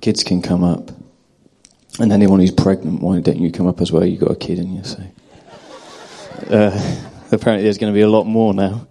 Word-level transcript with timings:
Kids 0.00 0.24
can 0.24 0.42
come 0.42 0.64
up. 0.64 0.90
And 1.98 2.12
anyone 2.12 2.40
who's 2.40 2.52
pregnant, 2.52 3.00
why 3.00 3.20
don't 3.20 3.38
you 3.38 3.50
come 3.50 3.66
up 3.66 3.80
as 3.80 3.90
well? 3.90 4.04
You've 4.04 4.20
got 4.20 4.30
a 4.30 4.36
kid 4.36 4.58
in 4.58 4.76
you, 4.76 4.84
so. 4.84 5.02
Uh, 6.50 7.06
apparently, 7.32 7.62
there's 7.62 7.78
going 7.78 7.92
to 7.92 7.96
be 7.96 8.02
a 8.02 8.08
lot 8.08 8.24
more 8.24 8.52
now. 8.52 8.86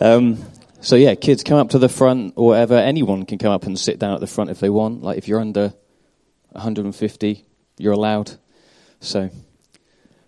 Um, 0.00 0.42
so, 0.80 0.96
yeah, 0.96 1.14
kids 1.14 1.44
come 1.44 1.58
up 1.58 1.70
to 1.70 1.78
the 1.78 1.90
front 1.90 2.34
or 2.36 2.48
whatever. 2.48 2.74
Anyone 2.76 3.26
can 3.26 3.36
come 3.36 3.52
up 3.52 3.64
and 3.64 3.78
sit 3.78 3.98
down 3.98 4.14
at 4.14 4.20
the 4.20 4.26
front 4.26 4.48
if 4.48 4.60
they 4.60 4.70
want. 4.70 5.02
Like, 5.02 5.18
if 5.18 5.28
you're 5.28 5.40
under 5.40 5.74
150, 6.52 7.44
you're 7.76 7.92
allowed. 7.92 8.32
So, 9.00 9.28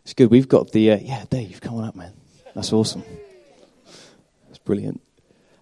it's 0.02 0.12
good. 0.12 0.30
We've 0.30 0.48
got 0.48 0.72
the. 0.72 0.92
Uh, 0.92 0.98
yeah, 1.00 1.24
Dave, 1.30 1.60
come 1.62 1.76
on 1.76 1.84
up, 1.84 1.96
man. 1.96 2.12
That's 2.54 2.72
awesome. 2.72 3.04
That's 4.48 4.58
brilliant. 4.58 5.00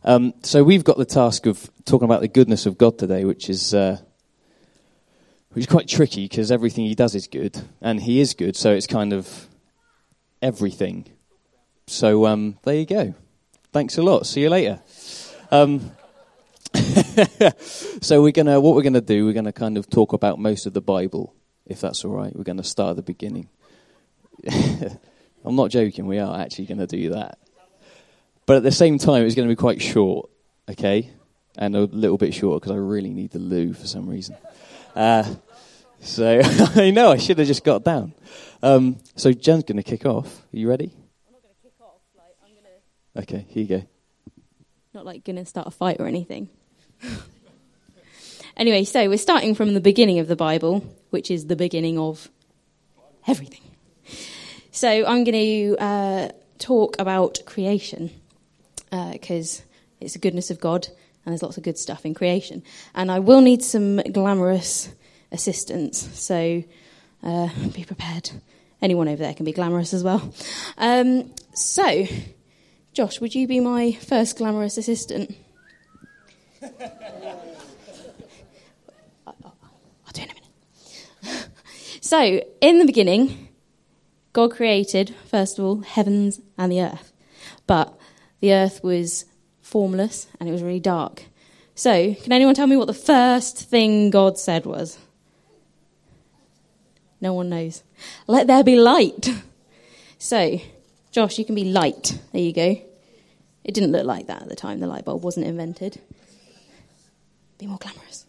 Um, 0.02 0.34
so, 0.42 0.64
we've 0.64 0.84
got 0.84 0.96
the 0.96 1.04
task 1.04 1.46
of 1.46 1.70
talking 1.84 2.06
about 2.06 2.20
the 2.20 2.28
goodness 2.28 2.66
of 2.66 2.78
God 2.78 2.98
today, 2.98 3.24
which 3.24 3.48
is. 3.50 3.74
Uh, 3.74 3.98
which 5.52 5.64
is 5.64 5.66
quite 5.66 5.88
tricky 5.88 6.26
because 6.26 6.52
everything 6.52 6.84
he 6.84 6.94
does 6.94 7.14
is 7.14 7.26
good, 7.26 7.60
and 7.80 8.00
he 8.00 8.20
is 8.20 8.34
good, 8.34 8.56
so 8.56 8.72
it's 8.72 8.86
kind 8.86 9.12
of 9.12 9.48
everything. 10.40 11.06
So 11.86 12.26
um, 12.26 12.58
there 12.62 12.76
you 12.76 12.86
go. 12.86 13.14
Thanks 13.72 13.98
a 13.98 14.02
lot. 14.02 14.26
See 14.26 14.42
you 14.42 14.50
later. 14.50 14.80
Um, 15.50 15.90
so 18.00 18.22
we're 18.22 18.30
gonna 18.30 18.60
what 18.60 18.76
we're 18.76 18.82
gonna 18.82 19.00
do. 19.00 19.26
We're 19.26 19.32
gonna 19.32 19.52
kind 19.52 19.76
of 19.76 19.90
talk 19.90 20.12
about 20.12 20.38
most 20.38 20.66
of 20.66 20.72
the 20.72 20.80
Bible, 20.80 21.34
if 21.66 21.80
that's 21.80 22.04
all 22.04 22.12
right. 22.12 22.34
We're 22.34 22.44
gonna 22.44 22.62
start 22.62 22.90
at 22.90 22.96
the 22.96 23.02
beginning. 23.02 23.48
I'm 25.44 25.56
not 25.56 25.70
joking. 25.70 26.06
We 26.06 26.18
are 26.18 26.40
actually 26.40 26.66
to 26.66 26.86
do 26.86 27.10
that, 27.10 27.38
but 28.50 28.56
at 28.56 28.62
the 28.64 28.72
same 28.72 28.98
time, 28.98 29.24
it's 29.24 29.36
going 29.36 29.46
to 29.46 29.52
be 29.52 29.56
quite 29.56 29.80
short. 29.80 30.28
Okay, 30.68 31.12
and 31.56 31.76
a 31.76 31.82
little 31.82 32.18
bit 32.18 32.34
shorter 32.34 32.58
because 32.58 32.72
I 32.72 32.80
really 32.80 33.10
need 33.10 33.30
the 33.30 33.38
loo 33.38 33.72
for 33.72 33.86
some 33.86 34.08
reason. 34.08 34.36
Uh, 34.96 35.36
so 36.00 36.40
I 36.74 36.90
know 36.90 37.12
I 37.12 37.16
should 37.16 37.38
have 37.38 37.46
just 37.46 37.62
got 37.62 37.84
down. 37.84 38.12
Um, 38.60 38.96
so 39.14 39.30
Jen's 39.32 39.62
going 39.62 39.76
to 39.76 39.84
kick 39.84 40.04
off. 40.04 40.42
Are 40.52 40.56
you 40.56 40.68
ready? 40.68 40.92
I'm 41.28 41.32
not 41.32 41.42
going 41.42 41.54
to 41.54 41.62
kick 41.62 41.74
off. 41.80 42.00
Like 42.16 42.36
I'm 42.42 42.50
going 42.50 42.64
to. 42.64 43.34
Okay, 43.34 43.46
here 43.50 43.62
you 43.62 43.68
go. 43.68 43.86
Not 44.94 45.06
like 45.06 45.22
going 45.22 45.36
to 45.36 45.44
start 45.44 45.68
a 45.68 45.70
fight 45.70 45.98
or 46.00 46.08
anything. 46.08 46.48
anyway, 48.56 48.82
so 48.82 49.08
we're 49.08 49.16
starting 49.18 49.54
from 49.54 49.74
the 49.74 49.80
beginning 49.80 50.18
of 50.18 50.26
the 50.26 50.34
Bible, 50.34 50.84
which 51.10 51.30
is 51.30 51.46
the 51.46 51.54
beginning 51.54 52.00
of 52.00 52.28
everything. 53.28 53.62
So 54.72 54.88
I'm 54.88 55.22
going 55.22 55.34
to 55.34 55.76
uh, 55.78 56.28
talk 56.58 56.96
about 56.98 57.38
creation 57.46 58.10
because 58.90 59.60
uh, 59.60 59.64
it's 60.00 60.14
the 60.14 60.18
goodness 60.18 60.50
of 60.50 60.60
God 60.60 60.88
and 61.24 61.32
there's 61.32 61.42
lots 61.42 61.56
of 61.56 61.62
good 61.62 61.78
stuff 61.78 62.04
in 62.06 62.14
creation. 62.14 62.62
And 62.94 63.10
I 63.10 63.18
will 63.18 63.40
need 63.40 63.62
some 63.62 63.96
glamorous 63.98 64.90
assistance, 65.30 66.08
so 66.18 66.62
uh, 67.22 67.48
be 67.74 67.84
prepared. 67.84 68.30
Anyone 68.82 69.08
over 69.08 69.22
there 69.22 69.34
can 69.34 69.44
be 69.44 69.52
glamorous 69.52 69.92
as 69.92 70.02
well. 70.02 70.32
Um, 70.78 71.34
so, 71.52 72.06
Josh, 72.94 73.20
would 73.20 73.34
you 73.34 73.46
be 73.46 73.60
my 73.60 73.92
first 73.92 74.38
glamorous 74.38 74.78
assistant? 74.78 75.36
I'll 76.62 76.70
do 80.12 80.22
it 80.22 80.22
in 80.22 80.30
a 80.30 80.34
minute. 81.32 81.48
So, 82.02 82.42
in 82.60 82.80
the 82.80 82.86
beginning, 82.86 83.50
God 84.32 84.50
created, 84.50 85.14
first 85.26 85.60
of 85.60 85.64
all, 85.64 85.82
heavens 85.82 86.40
and 86.58 86.72
the 86.72 86.80
earth. 86.80 87.12
But 87.68 87.96
the 88.40 88.52
earth 88.52 88.82
was 88.82 89.24
formless, 89.62 90.26
and 90.38 90.48
it 90.48 90.52
was 90.52 90.62
really 90.62 90.80
dark. 90.80 91.24
So, 91.74 92.14
can 92.14 92.32
anyone 92.32 92.54
tell 92.54 92.66
me 92.66 92.76
what 92.76 92.86
the 92.86 92.94
first 92.94 93.56
thing 93.56 94.10
God 94.10 94.38
said 94.38 94.66
was? 94.66 94.98
No 97.20 97.34
one 97.34 97.48
knows. 97.48 97.82
Let 98.26 98.46
there 98.46 98.64
be 98.64 98.76
light. 98.76 99.28
So, 100.18 100.60
Josh, 101.12 101.38
you 101.38 101.46
can 101.46 101.54
be 101.54 101.64
light. 101.64 102.18
There 102.32 102.42
you 102.42 102.52
go. 102.52 102.80
It 103.64 103.74
didn't 103.74 103.92
look 103.92 104.04
like 104.04 104.26
that 104.26 104.42
at 104.42 104.48
the 104.48 104.54
time. 104.56 104.80
The 104.80 104.86
light 104.86 105.04
bulb 105.04 105.24
wasn't 105.24 105.46
invented. 105.46 106.00
Be 107.58 107.66
more 107.66 107.78
glamorous. 107.78 108.26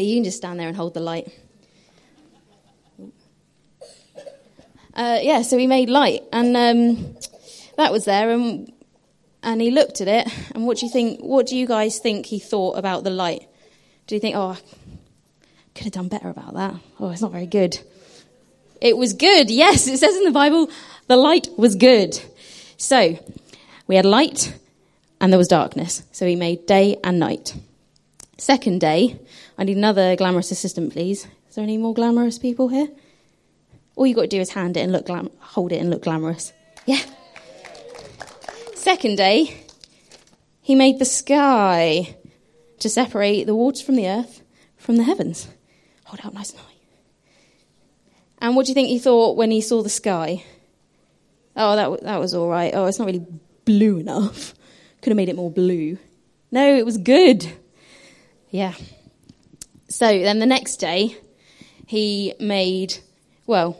Okay, 0.00 0.08
you 0.08 0.16
can 0.16 0.24
just 0.24 0.38
stand 0.38 0.58
there 0.58 0.68
and 0.68 0.76
hold 0.76 0.94
the 0.94 1.00
light. 1.00 1.28
uh, 4.94 5.18
yeah, 5.20 5.42
so 5.42 5.58
he 5.58 5.66
made 5.66 5.90
light, 5.90 6.22
and 6.32 6.56
um, 6.56 7.16
that 7.76 7.92
was 7.92 8.06
there, 8.06 8.30
and 8.30 8.72
and 9.42 9.60
he 9.60 9.70
looked 9.70 10.00
at 10.00 10.08
it. 10.08 10.28
And 10.54 10.66
what 10.66 10.78
do 10.78 10.86
you 10.86 10.92
think? 10.92 11.20
What 11.20 11.46
do 11.46 11.56
you 11.56 11.66
guys 11.66 11.98
think 11.98 12.26
he 12.26 12.38
thought 12.38 12.78
about 12.78 13.04
the 13.04 13.10
light? 13.10 13.46
Do 14.06 14.14
you 14.14 14.20
think, 14.20 14.36
oh, 14.36 14.56
I 14.56 14.58
could 15.74 15.84
have 15.84 15.92
done 15.92 16.08
better 16.08 16.28
about 16.28 16.54
that? 16.54 16.74
Oh, 16.98 17.10
it's 17.10 17.22
not 17.22 17.32
very 17.32 17.46
good. 17.46 17.78
It 18.80 18.96
was 18.96 19.12
good. 19.12 19.50
Yes, 19.50 19.86
it 19.86 19.98
says 19.98 20.16
in 20.16 20.24
the 20.24 20.30
Bible, 20.30 20.70
the 21.08 21.16
light 21.16 21.48
was 21.58 21.74
good. 21.74 22.18
So 22.78 23.18
we 23.86 23.96
had 23.96 24.06
light, 24.06 24.54
and 25.20 25.30
there 25.30 25.38
was 25.38 25.48
darkness. 25.48 26.02
So 26.12 26.26
he 26.26 26.36
made 26.36 26.64
day 26.66 26.96
and 27.04 27.18
night. 27.18 27.54
Second 28.40 28.80
day, 28.80 29.20
I 29.58 29.64
need 29.64 29.76
another 29.76 30.16
glamorous 30.16 30.50
assistant, 30.50 30.94
please. 30.94 31.26
Is 31.50 31.56
there 31.56 31.62
any 31.62 31.76
more 31.76 31.92
glamorous 31.92 32.38
people 32.38 32.68
here? 32.68 32.88
All 33.96 34.06
you've 34.06 34.16
got 34.16 34.22
to 34.22 34.28
do 34.28 34.40
is 34.40 34.48
hand 34.48 34.78
it 34.78 34.80
and 34.80 34.92
look 34.92 35.04
glam- 35.04 35.28
hold 35.40 35.72
it 35.72 35.76
and 35.76 35.90
look 35.90 36.04
glamorous. 36.04 36.54
Yeah. 36.86 37.02
Second 38.74 39.16
day, 39.16 39.62
he 40.62 40.74
made 40.74 40.98
the 40.98 41.04
sky 41.04 42.16
to 42.78 42.88
separate 42.88 43.44
the 43.44 43.54
waters 43.54 43.82
from 43.82 43.96
the 43.96 44.08
earth 44.08 44.42
from 44.78 44.96
the 44.96 45.04
heavens. 45.04 45.46
Hold 46.04 46.20
out 46.24 46.32
nice 46.32 46.52
and 46.52 46.60
high. 46.60 46.72
And 48.38 48.56
what 48.56 48.64
do 48.64 48.70
you 48.70 48.74
think 48.74 48.88
he 48.88 48.98
thought 48.98 49.36
when 49.36 49.50
he 49.50 49.60
saw 49.60 49.82
the 49.82 49.90
sky? 49.90 50.44
Oh, 51.54 51.76
that, 51.76 52.04
that 52.04 52.18
was 52.18 52.32
all 52.32 52.48
right. 52.48 52.72
Oh, 52.74 52.86
it's 52.86 52.98
not 52.98 53.04
really 53.04 53.26
blue 53.66 53.98
enough. 53.98 54.54
Could 55.02 55.10
have 55.10 55.16
made 55.18 55.28
it 55.28 55.36
more 55.36 55.50
blue. 55.50 55.98
No, 56.50 56.74
it 56.74 56.86
was 56.86 56.96
good. 56.96 57.52
Yeah. 58.50 58.74
So 59.88 60.06
then 60.06 60.38
the 60.38 60.46
next 60.46 60.76
day, 60.76 61.16
he 61.86 62.34
made, 62.38 62.98
well, 63.46 63.76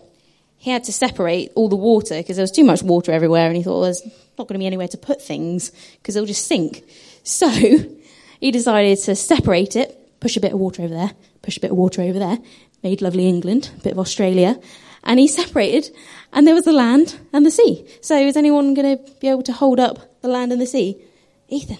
he 0.59 0.71
had 0.71 0.85
to 0.85 0.93
separate 0.93 1.53
all 1.55 1.69
the 1.69 1.77
water 1.77 2.17
because 2.17 2.37
there 2.37 2.43
was 2.43 2.51
too 2.51 2.65
much 2.65 2.83
water 2.83 3.13
everywhere, 3.13 3.47
and 3.47 3.57
he 3.57 3.63
thought 3.63 3.75
well, 3.75 3.83
there's 3.83 4.03
not 4.39 4.49
going 4.49 4.55
to 4.55 4.59
be 4.59 4.67
anywhere 4.67 4.89
to 4.89 4.99
put 4.99 5.23
things 5.23 5.71
because 5.95 6.15
they'll 6.15 6.27
just 6.27 6.47
sink. 6.47 6.85
So 7.23 7.49
he 7.49 8.51
decided 8.51 8.99
to 8.99 9.15
separate 9.15 9.77
it, 9.77 10.21
push 10.21 10.37
a 10.37 10.41
bit 10.41 10.53
of 10.53 10.59
water 10.59 10.83
over 10.83 10.95
there, 10.95 11.13
push 11.43 11.57
a 11.57 11.61
bit 11.61 11.71
of 11.71 11.77
water 11.77 12.03
over 12.03 12.19
there, 12.19 12.39
made 12.83 13.01
lovely 13.01 13.29
England, 13.29 13.71
a 13.79 13.83
bit 13.83 13.93
of 13.93 13.99
Australia, 13.99 14.59
and 15.05 15.19
he 15.19 15.29
separated, 15.29 15.95
and 16.33 16.47
there 16.47 16.55
was 16.55 16.65
the 16.65 16.73
land 16.73 17.19
and 17.33 17.47
the 17.47 17.51
sea. 17.51 17.87
So 18.03 18.17
is 18.17 18.37
anyone 18.37 18.75
going 18.75 18.99
to 18.99 19.13
be 19.21 19.29
able 19.29 19.43
to 19.45 19.53
hold 19.53 19.81
up 19.81 20.21
the 20.21 20.29
land 20.29 20.53
and 20.53 20.61
the 20.61 20.67
sea? 20.67 21.01
Ethan, 21.49 21.79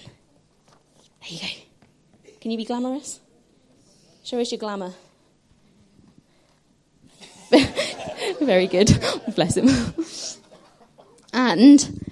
there 1.21 1.29
you 1.29 1.39
go. 1.39 1.60
Can 2.41 2.51
you 2.51 2.57
be 2.57 2.65
glamorous? 2.65 3.19
Show 4.23 4.39
us 4.39 4.51
your 4.51 4.57
glamour. 4.57 4.93
Very 8.41 8.65
good. 8.65 8.91
Bless 9.35 9.57
him. 9.57 9.69
And 11.33 12.11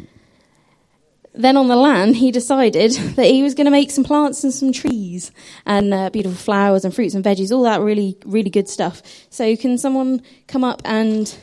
then 1.34 1.58
on 1.58 1.68
the 1.68 1.76
land, 1.76 2.18
he 2.18 2.32
decided 2.32 2.92
that 2.92 3.26
he 3.26 3.42
was 3.42 3.56
going 3.56 3.66
to 3.66 3.72
make 3.72 3.90
some 3.90 4.04
plants 4.04 4.44
and 4.44 4.54
some 4.54 4.72
trees 4.72 5.32
and 5.66 5.94
uh, 5.94 6.10
beautiful 6.12 6.38
flowers 6.38 6.86
and 6.86 6.94
fruits 6.94 7.16
and 7.16 7.26
veggies, 7.26 7.52
all 7.52 7.64
that 7.64 7.82
really, 7.82 8.18
really 8.26 8.50
good 8.50 8.70
stuff. 8.70 9.02
So, 9.30 9.56
can 9.56 9.78
someone 9.78 10.22
come 10.48 10.64
up 10.64 10.82
and 10.86 11.36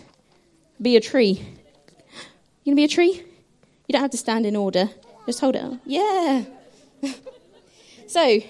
be 0.81 0.97
a 0.97 1.01
tree? 1.01 1.43
You 2.63 2.73
gonna 2.73 2.77
be 2.77 2.85
a 2.85 2.89
tree? 2.89 3.23
You 3.87 3.93
don't 3.93 4.03
have 4.03 4.11
to 4.13 4.17
stand 4.17 4.47
in 4.47 4.55
order. 4.55 4.91
Just 5.27 5.41
hold 5.41 5.57
it 5.57 5.63
up. 5.63 5.81
Yeah. 5.85 6.45
so, 8.07 8.41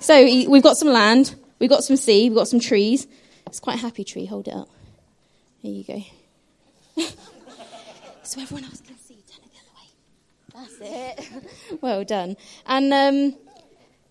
so 0.00 0.24
we've 0.24 0.62
got 0.62 0.76
some 0.76 0.88
land, 0.88 1.34
we've 1.58 1.70
got 1.70 1.84
some 1.84 1.96
sea, 1.96 2.28
we've 2.28 2.36
got 2.38 2.48
some 2.48 2.60
trees. 2.60 3.06
It's 3.46 3.60
quite 3.60 3.76
a 3.76 3.80
happy 3.80 4.04
tree. 4.04 4.26
Hold 4.26 4.48
it 4.48 4.54
up. 4.54 4.68
There 5.62 5.72
you 5.72 5.84
go. 5.84 6.02
so 8.22 8.40
everyone 8.40 8.64
else 8.64 8.80
can 8.80 8.98
see. 8.98 9.22
Turn 9.26 9.44
it 9.44 9.50
the 9.52 10.58
other 10.60 10.66
way. 10.66 10.70
That's 10.80 11.40
it. 11.70 11.80
well 11.80 12.04
done. 12.04 12.36
And 12.66 12.92
um, 12.92 13.36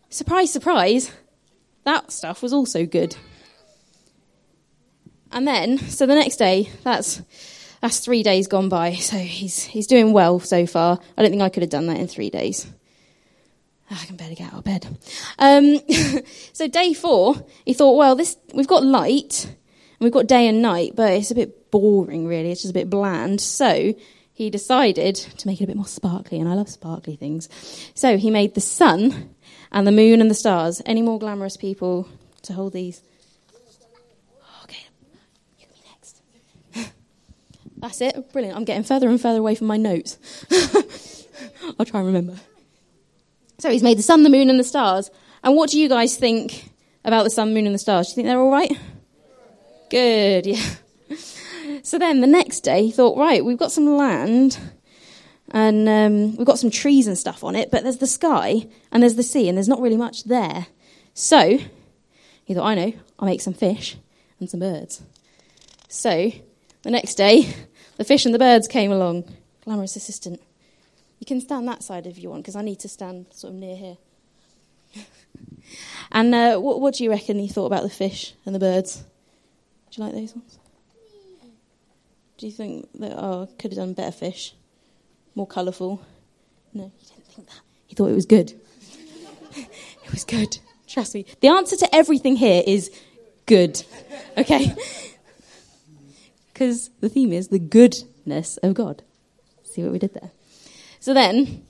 surprise, 0.09 0.51
surprise, 0.51 1.11
that 1.83 2.11
stuff 2.11 2.41
was 2.41 2.51
also 2.51 2.85
good. 2.85 3.15
And 5.31 5.47
then, 5.47 5.77
so 5.77 6.05
the 6.05 6.15
next 6.15 6.37
day, 6.37 6.69
that's 6.83 7.21
that's 7.81 7.99
three 7.99 8.23
days 8.23 8.47
gone 8.47 8.69
by. 8.69 8.95
So 8.95 9.17
he's 9.17 9.63
he's 9.63 9.87
doing 9.87 10.13
well 10.13 10.39
so 10.39 10.65
far. 10.65 10.99
I 11.17 11.21
don't 11.21 11.31
think 11.31 11.43
I 11.43 11.49
could 11.49 11.63
have 11.63 11.69
done 11.69 11.87
that 11.87 11.97
in 11.97 12.07
three 12.07 12.29
days. 12.29 12.67
I 13.89 14.05
can 14.05 14.17
barely 14.17 14.35
get 14.35 14.53
out 14.53 14.59
of 14.59 14.63
bed. 14.63 14.85
Um, 15.39 15.79
so 16.53 16.67
day 16.67 16.93
four, 16.93 17.35
he 17.65 17.73
thought, 17.73 17.95
well, 17.95 18.15
this 18.15 18.37
we've 18.53 18.67
got 18.67 18.83
light, 18.83 19.45
and 19.45 20.05
we've 20.05 20.11
got 20.11 20.27
day 20.27 20.47
and 20.47 20.61
night, 20.61 20.93
but 20.95 21.13
it's 21.13 21.31
a 21.31 21.35
bit 21.35 21.71
boring, 21.71 22.27
really. 22.27 22.51
It's 22.51 22.61
just 22.61 22.71
a 22.71 22.73
bit 22.73 22.89
bland. 22.89 23.39
So 23.39 23.95
he 24.33 24.49
decided 24.49 25.15
to 25.15 25.47
make 25.47 25.61
it 25.61 25.63
a 25.63 25.67
bit 25.67 25.75
more 25.75 25.87
sparkly, 25.87 26.39
and 26.39 26.49
I 26.49 26.53
love 26.53 26.69
sparkly 26.69 27.15
things. 27.15 27.49
So 27.95 28.17
he 28.17 28.29
made 28.29 28.55
the 28.55 28.61
sun 28.61 29.33
and 29.71 29.87
the 29.87 29.91
moon 29.91 30.21
and 30.21 30.29
the 30.29 30.35
stars. 30.35 30.81
Any 30.85 31.01
more 31.01 31.17
glamorous 31.17 31.57
people 31.57 32.07
to 32.43 32.53
hold 32.53 32.73
these? 32.73 33.01
Okay, 34.63 34.85
you 35.59 35.65
next. 35.89 36.21
That's 37.77 38.01
it. 38.01 38.31
Brilliant. 38.33 38.57
I'm 38.57 38.65
getting 38.65 38.83
further 38.83 39.09
and 39.09 39.19
further 39.19 39.39
away 39.39 39.55
from 39.55 39.67
my 39.67 39.77
notes. 39.77 40.17
I'll 41.79 41.85
try 41.85 42.01
and 42.01 42.07
remember. 42.07 42.35
So 43.59 43.71
he's 43.71 43.83
made 43.83 43.97
the 43.97 44.03
sun, 44.03 44.23
the 44.23 44.29
moon, 44.29 44.49
and 44.49 44.59
the 44.59 44.63
stars. 44.63 45.09
And 45.43 45.55
what 45.55 45.69
do 45.69 45.79
you 45.79 45.89
guys 45.89 46.17
think 46.17 46.69
about 47.03 47.23
the 47.23 47.29
sun, 47.29 47.53
moon, 47.53 47.65
and 47.65 47.73
the 47.73 47.79
stars? 47.79 48.07
Do 48.07 48.11
you 48.11 48.15
think 48.15 48.27
they're 48.27 48.39
all 48.39 48.51
right? 48.51 48.71
Good, 49.89 50.45
yeah. 50.45 50.63
So 51.83 51.97
then 51.97 52.19
the 52.19 52.27
next 52.27 52.61
day 52.61 52.83
he 52.83 52.91
thought, 52.91 53.17
right, 53.17 53.43
we've 53.43 53.57
got 53.57 53.71
some 53.71 53.85
land 53.95 54.59
and 55.51 55.87
um, 55.87 56.35
we've 56.35 56.45
got 56.45 56.59
some 56.59 56.69
trees 56.69 57.07
and 57.07 57.17
stuff 57.17 57.43
on 57.43 57.55
it, 57.55 57.71
but 57.71 57.83
there's 57.83 57.97
the 57.97 58.07
sky 58.07 58.67
and 58.91 59.01
there's 59.01 59.15
the 59.15 59.23
sea 59.23 59.47
and 59.47 59.57
there's 59.57 59.69
not 59.69 59.79
really 59.79 59.95
much 59.95 60.25
there. 60.25 60.67
So 61.13 61.59
he 62.43 62.53
thought, 62.53 62.65
I 62.65 62.75
know, 62.75 62.93
I'll 63.17 63.27
make 63.27 63.41
some 63.41 63.53
fish 63.53 63.97
and 64.39 64.49
some 64.49 64.59
birds. 64.59 65.01
So 65.87 66.31
the 66.81 66.91
next 66.91 67.15
day, 67.15 67.55
the 67.95 68.03
fish 68.03 68.25
and 68.25 68.35
the 68.35 68.39
birds 68.39 68.67
came 68.67 68.91
along. 68.91 69.23
Glamorous 69.63 69.95
assistant. 69.95 70.41
You 71.19 71.25
can 71.25 71.41
stand 71.41 71.67
that 71.67 71.83
side 71.83 72.05
if 72.05 72.17
you 72.17 72.29
want, 72.29 72.43
because 72.43 72.55
I 72.55 72.61
need 72.61 72.79
to 72.79 72.87
stand 72.87 73.27
sort 73.31 73.53
of 73.53 73.59
near 73.59 73.75
here. 73.75 73.97
and 76.11 76.33
uh, 76.33 76.57
what, 76.57 76.79
what 76.79 76.95
do 76.95 77.03
you 77.03 77.09
reckon 77.09 77.39
he 77.39 77.47
thought 77.47 77.65
about 77.65 77.83
the 77.83 77.89
fish 77.89 78.33
and 78.45 78.53
the 78.53 78.59
birds? 78.59 79.03
Do 79.91 80.01
you 80.01 80.03
like 80.05 80.13
those 80.13 80.35
ones? 80.35 80.59
Do 82.37 82.45
you 82.45 82.51
think 82.51 82.87
that 82.99 83.13
oh 83.13 83.49
could 83.57 83.71
have 83.71 83.77
done 83.77 83.93
better 83.93 84.11
fish, 84.11 84.53
more 85.33 85.47
colourful? 85.47 86.01
No, 86.73 86.91
he 86.97 87.05
didn't 87.05 87.25
think 87.25 87.47
that. 87.47 87.59
He 87.87 87.95
thought 87.95 88.11
it 88.11 88.15
was 88.15 88.27
good. 88.27 88.53
it 89.55 90.11
was 90.11 90.23
good. 90.23 90.59
Trust 90.87 91.15
me. 91.15 91.25
The 91.41 91.47
answer 91.47 91.75
to 91.77 91.95
everything 91.95 92.35
here 92.35 92.63
is 92.65 92.91
good. 93.45 93.83
Okay. 94.37 94.75
Because 96.57 96.89
the 97.01 97.09
theme 97.09 97.33
is 97.33 97.49
the 97.49 97.59
goodness 97.59 98.57
of 98.63 98.73
God. 98.73 99.03
See 99.63 99.83
what 99.83 99.91
we 99.91 99.99
did 99.99 100.15
there. 100.15 100.31
So 101.07 101.13
then, 101.13 101.65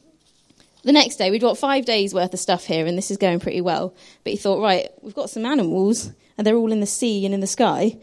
the 0.81 0.92
next 0.92 1.18
day, 1.18 1.30
we've 1.30 1.39
got 1.39 1.60
five 1.60 1.86
days 1.86 2.12
worth 2.12 2.34
of 2.34 2.39
stuff 2.39 2.66
here, 2.66 2.88
and 2.88 2.98
this 2.98 3.12
is 3.12 3.18
going 3.18 3.39
pretty 3.39 3.62
well. 3.62 3.94
But 4.24 4.31
he 4.31 4.36
thought, 4.36 4.63
right, 4.63 4.89
we've 5.04 5.13
got 5.13 5.30
some 5.30 5.45
animals, 5.45 6.12
and 6.36 6.48
they're 6.48 6.56
all 6.56 6.72
in 6.72 6.80
the 6.80 6.88
sea 6.88 7.24
and 7.24 7.36
in 7.36 7.39
the 7.39 7.45
sky. 7.45 8.00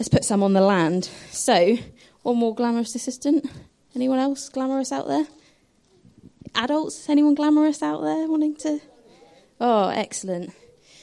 Let's 0.00 0.08
put 0.08 0.24
some 0.24 0.42
on 0.42 0.54
the 0.54 0.60
land. 0.60 1.04
So, 1.30 1.76
one 2.22 2.38
more 2.38 2.56
glamorous 2.56 2.96
assistant. 2.96 3.48
Anyone 3.94 4.18
else 4.18 4.48
glamorous 4.48 4.90
out 4.90 5.06
there? 5.06 5.28
Adults? 6.56 7.08
Anyone 7.08 7.36
glamorous 7.36 7.80
out 7.80 8.00
there 8.00 8.26
wanting 8.26 8.56
to? 8.56 8.80
Oh, 9.60 9.90
excellent. 9.90 10.52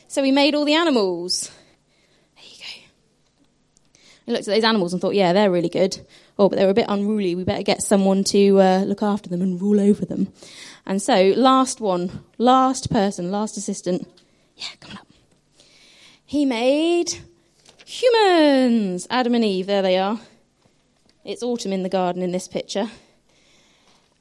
So 0.10 0.22
we 0.22 0.34
made 0.34 0.54
all 0.54 0.66
the 0.66 0.76
animals. 0.76 1.50
There 2.36 2.44
you 2.44 2.58
go. 2.58 4.02
We 4.28 4.34
looked 4.34 4.50
at 4.50 4.54
those 4.54 4.66
animals 4.66 4.92
and 4.92 5.02
thought, 5.02 5.16
yeah, 5.16 5.32
they're 5.32 5.50
really 5.50 5.70
good. 5.70 6.06
Oh, 6.38 6.50
but 6.50 6.58
they're 6.58 6.70
a 6.70 6.74
bit 6.74 6.88
unruly. 6.90 7.36
We 7.36 7.44
better 7.44 7.64
get 7.64 7.82
someone 7.82 8.24
to 8.26 8.60
uh, 8.60 8.84
look 8.86 9.02
after 9.02 9.30
them 9.30 9.42
and 9.42 9.62
rule 9.62 9.80
over 9.80 10.06
them. 10.06 10.34
And 10.86 11.02
so, 11.02 11.34
last 11.36 11.80
one, 11.80 12.24
last 12.38 12.92
person, 12.92 13.32
last 13.32 13.58
assistant. 13.58 14.08
Yeah, 14.58 14.68
come 14.80 14.92
on 14.92 14.98
up. 14.98 15.08
He 16.26 16.46
made 16.46 17.20
Humans! 17.88 19.06
Adam 19.12 19.36
and 19.36 19.46
Eve, 19.46 19.68
there 19.68 19.84
they 19.84 20.00
are. 20.00 20.20
It's 21.24 21.44
autumn 21.44 21.72
in 21.72 21.84
the 21.84 21.90
garden 21.90 22.24
in 22.24 22.32
this 22.32 22.48
picture. 22.48 22.90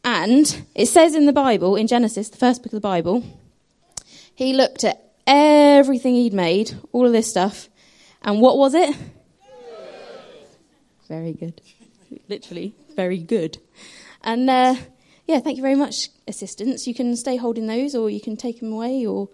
And 0.05 0.65
it 0.75 0.87
says 0.87 1.15
in 1.15 1.25
the 1.25 1.33
Bible, 1.33 1.75
in 1.75 1.87
Genesis, 1.87 2.29
the 2.29 2.37
first 2.37 2.63
book 2.63 2.75
of 2.75 2.77
the 2.77 2.81
Bible, 2.81 3.25
he 4.35 4.53
looked 4.53 4.85
at 4.85 5.03
everything 5.27 6.15
he'd 6.15 6.35
made, 6.35 6.75
all 6.93 7.07
of 7.07 7.13
this 7.13 7.29
stuff, 7.29 7.71
and 8.21 8.43
what 8.43 8.59
was 8.59 8.75
it? 8.75 8.95
Very 11.09 11.33
good. 11.33 11.59
Literally, 12.29 12.75
very 12.97 13.19
good. 13.19 13.59
And 14.23 14.49
uh, 14.49 14.77
yeah, 15.27 15.41
thank 15.41 15.57
you 15.57 15.63
very 15.63 15.75
much, 15.75 16.09
assistants. 16.29 16.87
You 16.87 16.95
can 16.95 17.17
stay 17.17 17.37
holding 17.37 17.67
those, 17.67 17.95
or 17.95 18.11
you 18.11 18.21
can 18.21 18.37
take 18.37 18.61
them 18.61 18.73
away, 18.73 19.07
or 19.07 19.29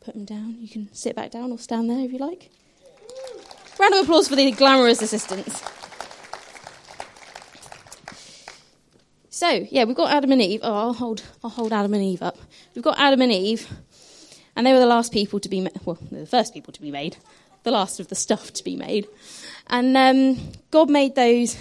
put 0.00 0.14
them 0.14 0.24
down. 0.24 0.56
You 0.60 0.68
can 0.68 0.92
sit 0.92 1.14
back 1.14 1.30
down 1.30 1.52
or 1.52 1.58
stand 1.58 1.90
there 1.90 2.00
if 2.00 2.12
you 2.12 2.18
like. 2.18 2.50
Round 3.78 3.94
of 3.94 4.04
applause 4.04 4.28
for 4.28 4.36
the 4.36 4.50
glamorous 4.52 5.00
assistants. 5.00 5.62
So, 9.30 9.66
yeah, 9.70 9.84
we've 9.84 9.96
got 9.96 10.12
Adam 10.12 10.32
and 10.32 10.42
Eve. 10.42 10.60
Oh, 10.62 10.74
I'll 10.74 10.92
hold, 10.92 11.22
I'll 11.42 11.48
hold 11.48 11.72
Adam 11.72 11.94
and 11.94 12.02
Eve 12.02 12.22
up. 12.22 12.36
We've 12.74 12.84
got 12.84 12.98
Adam 12.98 13.22
and 13.22 13.32
Eve, 13.32 13.70
and 14.54 14.66
they 14.66 14.72
were 14.74 14.80
the 14.80 14.86
last 14.86 15.12
people 15.12 15.40
to 15.40 15.48
be 15.48 15.62
made. 15.62 15.80
Well, 15.84 15.96
the 16.10 16.26
first 16.26 16.52
people 16.52 16.74
to 16.74 16.82
be 16.82 16.90
made, 16.90 17.16
the 17.62 17.70
last 17.70 18.00
of 18.00 18.08
the 18.08 18.14
stuff 18.14 18.52
to 18.52 18.64
be 18.64 18.76
made. 18.76 19.08
And 19.68 19.96
um, 19.96 20.52
God 20.70 20.90
made 20.90 21.14
those. 21.14 21.56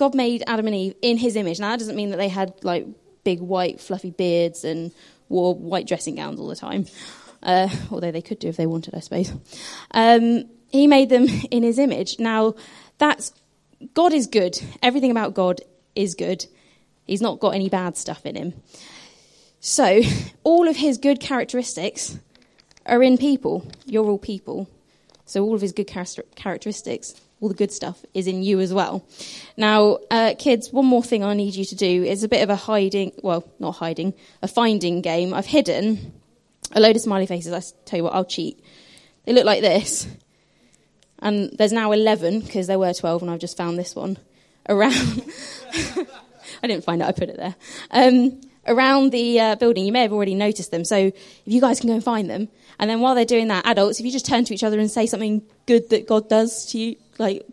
God 0.00 0.14
made 0.14 0.42
Adam 0.46 0.66
and 0.66 0.74
Eve 0.74 0.94
in 1.02 1.18
His 1.18 1.36
image. 1.36 1.60
Now 1.60 1.72
that 1.72 1.78
doesn't 1.78 1.94
mean 1.94 2.08
that 2.08 2.16
they 2.16 2.28
had 2.28 2.54
like 2.62 2.86
big 3.22 3.38
white 3.40 3.82
fluffy 3.82 4.10
beards 4.10 4.64
and 4.64 4.92
wore 5.28 5.54
white 5.54 5.86
dressing 5.86 6.14
gowns 6.14 6.40
all 6.40 6.48
the 6.48 6.56
time, 6.56 6.86
uh, 7.42 7.68
although 7.90 8.10
they 8.10 8.22
could 8.22 8.38
do 8.38 8.48
if 8.48 8.56
they 8.56 8.64
wanted, 8.64 8.94
I 8.94 9.00
suppose. 9.00 9.30
Um, 9.90 10.44
he 10.68 10.86
made 10.86 11.10
them 11.10 11.26
in 11.50 11.62
his 11.62 11.78
image. 11.78 12.18
Now, 12.18 12.54
that's 12.96 13.34
God 13.92 14.14
is 14.14 14.26
good. 14.26 14.58
Everything 14.82 15.10
about 15.10 15.34
God 15.34 15.60
is 15.94 16.14
good. 16.14 16.46
He's 17.04 17.20
not 17.20 17.38
got 17.38 17.54
any 17.54 17.68
bad 17.68 17.98
stuff 17.98 18.24
in 18.24 18.36
him. 18.36 18.54
So, 19.60 20.00
all 20.44 20.66
of 20.66 20.76
his 20.76 20.96
good 20.96 21.20
characteristics 21.20 22.18
are 22.86 23.02
in 23.02 23.18
people. 23.18 23.70
You're 23.84 24.06
all 24.06 24.18
people. 24.18 24.66
So, 25.26 25.44
all 25.44 25.54
of 25.54 25.60
his 25.60 25.72
good 25.72 25.88
characteristics, 26.36 27.20
all 27.40 27.48
the 27.48 27.54
good 27.54 27.72
stuff, 27.72 28.04
is 28.12 28.26
in 28.26 28.42
you 28.42 28.60
as 28.60 28.72
well. 28.72 29.04
Now, 29.56 29.98
uh, 30.10 30.34
kids, 30.38 30.72
one 30.72 30.86
more 30.86 31.02
thing 31.02 31.24
I 31.24 31.34
need 31.34 31.54
you 31.54 31.64
to 31.64 31.74
do 31.74 32.04
is 32.04 32.22
a 32.22 32.28
bit 32.28 32.42
of 32.42 32.50
a 32.50 32.56
hiding, 32.56 33.12
well, 33.22 33.48
not 33.58 33.76
hiding, 33.76 34.14
a 34.42 34.48
finding 34.48 35.00
game. 35.00 35.32
I've 35.32 35.46
hidden 35.46 36.12
a 36.72 36.80
load 36.80 36.96
of 36.96 37.02
smiley 37.02 37.26
faces. 37.26 37.52
I 37.52 37.62
tell 37.86 37.98
you 37.98 38.04
what, 38.04 38.14
I'll 38.14 38.24
cheat. 38.24 38.62
They 39.24 39.32
look 39.32 39.46
like 39.46 39.62
this. 39.62 40.06
And 41.20 41.50
there's 41.56 41.72
now 41.72 41.92
11, 41.92 42.40
because 42.40 42.66
there 42.66 42.78
were 42.78 42.92
12, 42.92 43.22
and 43.22 43.30
I've 43.30 43.40
just 43.40 43.56
found 43.56 43.78
this 43.78 43.94
one, 43.94 44.18
around. 44.68 44.94
I 46.62 46.66
didn't 46.66 46.84
find 46.84 47.00
it, 47.02 47.06
I 47.06 47.12
put 47.12 47.28
it 47.28 47.36
there. 47.36 47.54
Um, 47.90 48.40
around 48.66 49.12
the 49.12 49.40
uh, 49.40 49.56
building, 49.56 49.84
you 49.84 49.92
may 49.92 50.02
have 50.02 50.12
already 50.12 50.34
noticed 50.34 50.70
them. 50.70 50.84
So 50.84 50.96
if 50.96 51.42
you 51.44 51.60
guys 51.60 51.80
can 51.80 51.88
go 51.88 51.94
and 51.94 52.04
find 52.04 52.28
them. 52.28 52.48
And 52.78 52.88
then 52.88 53.00
while 53.00 53.14
they're 53.14 53.24
doing 53.24 53.48
that, 53.48 53.66
adults, 53.66 54.00
if 54.00 54.06
you 54.06 54.12
just 54.12 54.26
turn 54.26 54.44
to 54.46 54.54
each 54.54 54.64
other 54.64 54.78
and 54.78 54.90
say 54.90 55.06
something 55.06 55.42
good 55.66 55.90
that 55.90 56.06
God 56.06 56.28
does 56.28 56.66
to 56.66 56.78
you, 56.78 56.96
like 57.20 57.46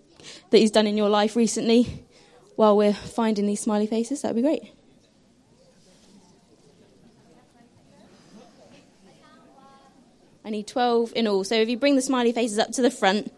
that 0.49 0.57
He's 0.57 0.71
done 0.71 0.87
in 0.87 0.97
your 0.97 1.09
life 1.09 1.35
recently, 1.35 2.05
while 2.55 2.75
we're 2.75 2.93
finding 2.93 3.45
these 3.45 3.59
smiley 3.59 3.85
faces, 3.85 4.21
that 4.21 4.33
would 4.33 4.41
be 4.41 4.41
great. 4.41 4.71
I 10.43 10.49
need 10.49 10.65
12 10.65 11.11
in 11.13 11.27
all. 11.27 11.43
So 11.43 11.55
if 11.55 11.67
you 11.67 11.77
bring 11.77 11.97
the 11.97 12.01
smiley 12.01 12.31
faces 12.31 12.57
up 12.57 12.71
to 12.71 12.81
the 12.81 12.89
front, 12.89 13.31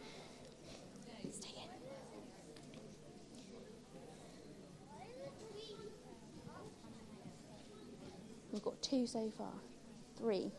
We've 8.51 8.65
got 8.65 8.81
two 8.81 9.07
so 9.07 9.31
far? 9.37 9.53
Three. 10.17 10.51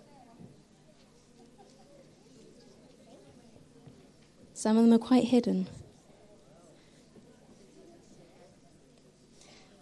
Some 4.61 4.77
of 4.77 4.85
them 4.85 4.93
are 4.93 4.99
quite 4.99 5.25
hidden. 5.25 5.69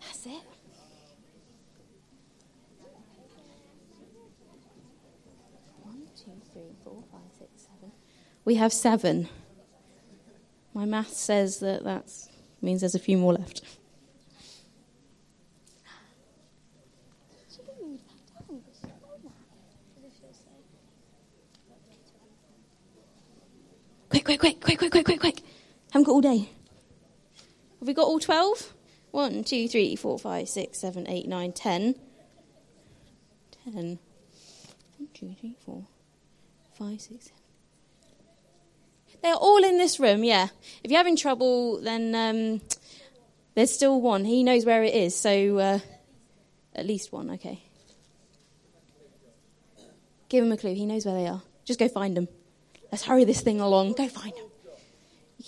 That's 0.00 0.25
it. 0.25 0.42
One, 5.82 6.02
two, 6.16 6.30
three, 6.52 6.62
four, 6.85 7.02
five, 7.11 7.23
six, 7.37 7.50
seven. 7.62 7.90
We 8.44 8.54
have 8.54 8.73
seven. 8.73 9.28
My 10.73 10.85
math 10.85 11.12
says 11.12 11.58
that 11.58 11.82
that 11.82 12.12
means 12.62 12.82
there's 12.82 12.94
a 12.94 13.00
few 13.00 13.18
more 13.18 13.32
left. 13.32 13.62
Quick, 24.11 24.61
quick, 24.78 24.92
quick, 24.92 25.04
quick, 25.04 25.20
quick, 25.20 25.20
quick. 25.20 25.42
Haven't 25.92 26.04
got 26.04 26.12
all 26.12 26.20
day. 26.20 26.49
Have 27.80 27.88
we 27.88 27.94
got 27.94 28.06
all 28.06 28.20
12? 28.20 28.75
1, 29.11 29.44
2, 29.44 29.68
3, 29.68 29.97
4, 29.97 30.18
5, 30.18 30.49
6, 30.49 30.78
7, 30.78 31.08
8, 31.08 31.28
9, 31.28 31.52
10. 31.52 31.94
10. 33.64 33.75
1, 33.75 33.99
2, 35.14 35.37
3, 35.40 35.56
4, 35.64 35.87
5, 36.78 37.00
6, 37.00 37.25
7. 37.25 37.38
They're 39.23 39.35
all 39.35 39.64
in 39.64 39.78
this 39.78 39.99
room, 39.99 40.23
yeah. 40.23 40.49
If 40.85 40.90
you're 40.90 40.99
having 40.99 41.16
trouble, 41.16 41.80
then 41.80 42.14
um, 42.14 42.61
There's 43.54 43.73
still 43.73 44.00
one. 44.00 44.25
He 44.25 44.44
knows 44.44 44.64
where 44.64 44.85
it 44.85 44.94
is, 44.94 45.16
so 45.16 45.58
uh, 45.58 45.78
at 46.76 46.87
least 46.87 47.12
one, 47.12 47.30
okay. 47.32 47.61
Give 50.28 50.44
him 50.44 50.52
a 50.52 50.56
clue. 50.56 50.75
He 50.75 50.87
knows 50.87 51.04
where 51.04 51.16
they 51.16 51.26
are. 51.26 51.42
Just 51.64 51.80
go 51.80 51.88
find 51.88 52.16
them. 52.16 52.28
Let's 52.92 53.04
hurry 53.04 53.25
this 53.25 53.40
thing 53.40 53.61
along. 53.61 53.94
Go 53.94 54.06
find 54.06 54.32
them. 54.32 54.48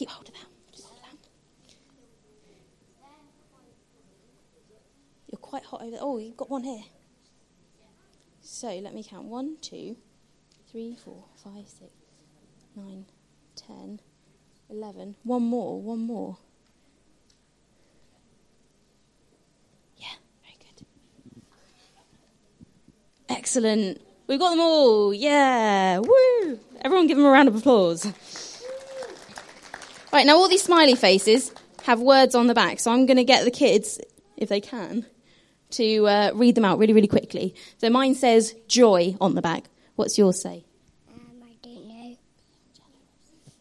Keep 0.01 0.09
hold 0.09 0.29
of 0.29 0.35
that. 0.35 0.47
Just 0.73 0.87
hold 0.89 0.99
that. 1.03 1.29
You're 5.31 5.39
quite 5.39 5.63
hot 5.63 5.83
over 5.83 5.91
there. 5.91 6.01
Oh, 6.01 6.17
you've 6.17 6.39
got 6.39 6.49
one 6.49 6.65
here. 6.65 6.85
So 8.41 8.69
let 8.69 8.95
me 8.95 9.05
count. 9.05 9.27
One, 9.27 9.59
two, 9.61 9.99
three, 10.73 10.97
four, 11.05 11.25
five, 11.45 11.69
six, 11.69 11.91
nine, 12.75 13.05
ten, 13.57 14.01
eleven. 14.71 15.17
One 15.23 15.43
more. 15.43 15.83
One 15.83 15.99
more. 15.99 16.39
Yeah, 19.99 20.15
very 20.43 20.57
good. 20.61 20.87
Excellent. 23.29 24.01
We've 24.27 24.39
got 24.39 24.49
them 24.49 24.61
all. 24.61 25.13
Yeah. 25.13 25.99
Woo. 25.99 26.59
Everyone 26.81 27.07
give 27.07 27.19
them 27.19 27.27
a 27.27 27.31
round 27.31 27.49
of 27.49 27.57
applause. 27.57 28.11
Right, 30.13 30.27
now 30.27 30.37
all 30.37 30.49
these 30.49 30.63
smiley 30.63 30.97
faces 30.97 31.53
have 31.85 32.01
words 32.01 32.35
on 32.35 32.47
the 32.49 32.55
back, 32.55 32.81
so 32.81 32.91
I'm 32.91 33.07
going 33.07 33.17
to 33.17 33.25
get 33.25 33.45
the 33.45 33.51
kids, 33.51 34.01
if 34.37 34.49
they 34.49 34.61
can, 34.61 35.07
to 35.73 36.07
uh, 36.09 36.31
read 36.35 36.57
them 36.57 36.65
out 36.65 36.79
really, 36.79 36.93
really 36.93 37.07
quickly. 37.07 37.55
So 37.79 37.89
mine 37.91 38.17
says 38.17 38.57
joy 38.67 39.17
on 39.21 39.37
the 39.37 39.43
back. 39.43 39.65
What's 39.95 40.19
yours 40.19 40.43
say? 40.43 40.65
Um, 41.15 41.21
I 41.45 41.53
don't 41.63 41.87
know. 41.87 42.17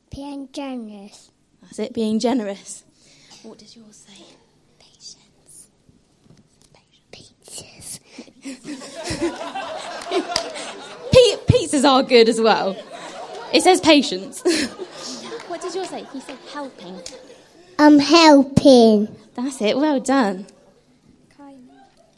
Being 0.10 0.50
generous. 0.52 1.30
That's 1.62 1.78
it, 1.80 1.94
being 1.94 2.18
generous. 2.20 2.84
What 3.44 3.60
does 3.60 3.76
yours 3.76 4.08
say? 4.08 4.24
Patience. 4.80 5.68
Pizzas. 7.12 8.00
P- 11.12 11.36
pizzas 11.48 11.86
are 11.88 12.02
good 12.02 12.28
as 12.28 12.42
well. 12.42 12.76
It 13.54 13.62
says 13.62 13.80
patience. 13.82 14.42
What 15.60 15.66
does 15.66 15.76
yours 15.76 15.90
say? 15.90 16.06
He 16.14 16.22
said 16.22 16.38
helping. 16.54 17.02
I'm 17.78 18.00
helping. 18.00 19.14
That's 19.36 19.62
it, 19.62 19.76
well 19.76 20.00
done. 20.00 20.48
Kindness. 21.36 21.76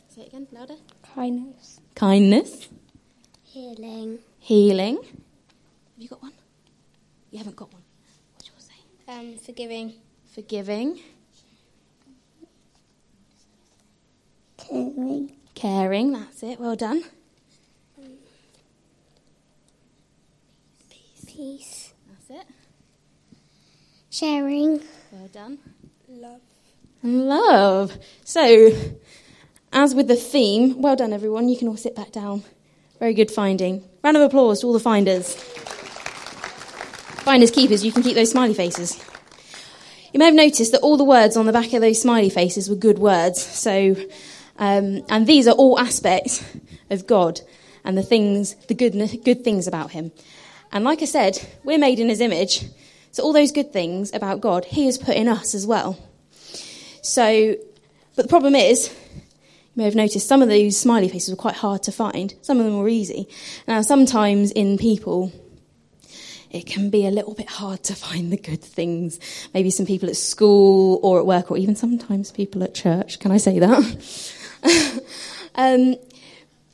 Say 0.10 0.22
it 0.22 0.28
again, 0.28 0.48
louder. 0.52 0.76
Kindness. 1.16 1.80
Kindness, 1.96 2.70
Healing. 3.42 4.20
healing. 4.38 4.98
Have 4.98 5.08
you 5.98 6.08
got 6.08 6.22
one? 6.22 6.34
You 7.32 7.40
haven't 7.40 7.56
got 7.56 7.74
one. 7.74 7.82
What's 8.36 8.48
yours 8.48 8.70
say? 8.70 9.12
Um, 9.12 9.40
forgiving. 9.40 9.94
Forgiving, 10.36 11.00
Caring. 14.58 15.32
caring, 15.56 16.12
that's 16.14 16.44
it, 16.44 16.60
well 16.60 16.76
done. 16.76 17.06
Peace. 21.26 21.94
That's 22.08 22.30
it, 22.42 22.46
Sharing. 24.14 24.82
well 25.14 25.30
done. 25.32 25.58
Love. 26.10 26.42
And 27.02 27.30
love. 27.30 27.98
So, 28.26 28.76
as 29.72 29.96
with 29.96 30.10
the 30.10 30.18
theme, 30.18 30.82
well 30.82 30.98
done 30.98 31.14
everyone, 31.14 31.48
you 31.48 31.58
can 31.58 31.70
all 31.70 31.78
sit 31.78 31.96
back 31.96 32.12
down. 32.12 32.44
Very 33.00 33.14
good 33.14 33.32
finding. 33.32 33.88
Round 34.04 34.18
of 34.18 34.24
applause 34.24 34.60
to 34.60 34.68
all 34.68 34.74
the 34.74 34.82
finders. 34.82 35.34
Finders 37.24 37.52
keepers, 37.52 37.86
you 37.86 37.94
can 37.94 38.04
keep 38.04 38.16
those 38.16 38.32
smiley 38.32 38.54
faces. 38.54 39.02
You 40.14 40.18
may 40.18 40.26
have 40.26 40.34
noticed 40.34 40.74
that 40.74 40.82
all 40.82 40.98
the 40.98 41.06
words 41.06 41.38
on 41.38 41.46
the 41.46 41.54
back 41.54 41.72
of 41.72 41.80
those 41.80 42.02
smiley 42.02 42.30
faces 42.30 42.70
were 42.70 42.76
good 42.76 43.00
words. 43.00 43.42
So, 43.42 43.96
um, 44.58 45.06
and 45.08 45.26
these 45.26 45.48
are 45.48 45.56
all 45.56 45.80
aspects 45.80 46.44
of 46.90 47.08
God 47.08 47.40
and 47.86 47.98
the 47.98 48.04
things, 48.04 48.56
the 48.68 48.74
good, 48.74 48.92
good 49.24 49.46
things 49.46 49.68
about 49.68 49.92
Him. 49.92 50.12
And 50.74 50.84
like 50.84 51.02
I 51.02 51.06
said, 51.06 51.40
we're 51.64 51.80
made 51.80 52.02
in 52.02 52.10
His 52.10 52.20
image. 52.20 52.66
So 53.12 53.24
all 53.24 53.34
those 53.34 53.52
good 53.52 53.74
things 53.74 54.14
about 54.14 54.42
God, 54.42 54.66
He 54.66 54.86
has 54.86 54.98
put 54.98 55.16
in 55.16 55.28
us 55.28 55.54
as 55.54 55.68
well. 55.68 56.00
So, 57.02 57.56
but 58.16 58.24
the 58.24 58.30
problem 58.30 58.56
is, 58.56 58.94
you 59.14 59.22
may 59.76 59.84
have 59.86 59.96
noticed 59.96 60.28
some 60.28 60.42
of 60.42 60.48
those 60.48 60.78
smiley 60.78 61.10
faces 61.10 61.30
were 61.30 61.42
quite 61.42 61.56
hard 61.56 61.84
to 61.84 61.92
find. 61.92 62.34
Some 62.42 62.60
of 62.60 62.66
them 62.66 62.78
were 62.78 62.90
easy. 62.90 63.28
Now, 63.68 63.82
sometimes 63.82 64.52
in 64.52 64.78
people, 64.78 65.32
it 66.52 66.66
can 66.66 66.90
be 66.90 67.06
a 67.06 67.12
little 67.12 67.34
bit 67.34 67.50
hard 67.50 67.84
to 67.84 67.96
find 67.96 68.32
the 68.32 68.38
good 68.38 68.62
things. 68.62 69.20
Maybe 69.54 69.70
some 69.70 69.86
people 69.86 70.10
at 70.10 70.18
school 70.18 71.00
or 71.04 71.20
at 71.20 71.26
work, 71.26 71.52
or 71.52 71.58
even 71.58 71.76
sometimes 71.76 72.32
people 72.32 72.64
at 72.64 72.74
church. 72.74 73.20
Can 73.20 73.32
I 73.32 73.38
say 73.38 73.60
that? 73.60 75.04
um, 75.56 75.96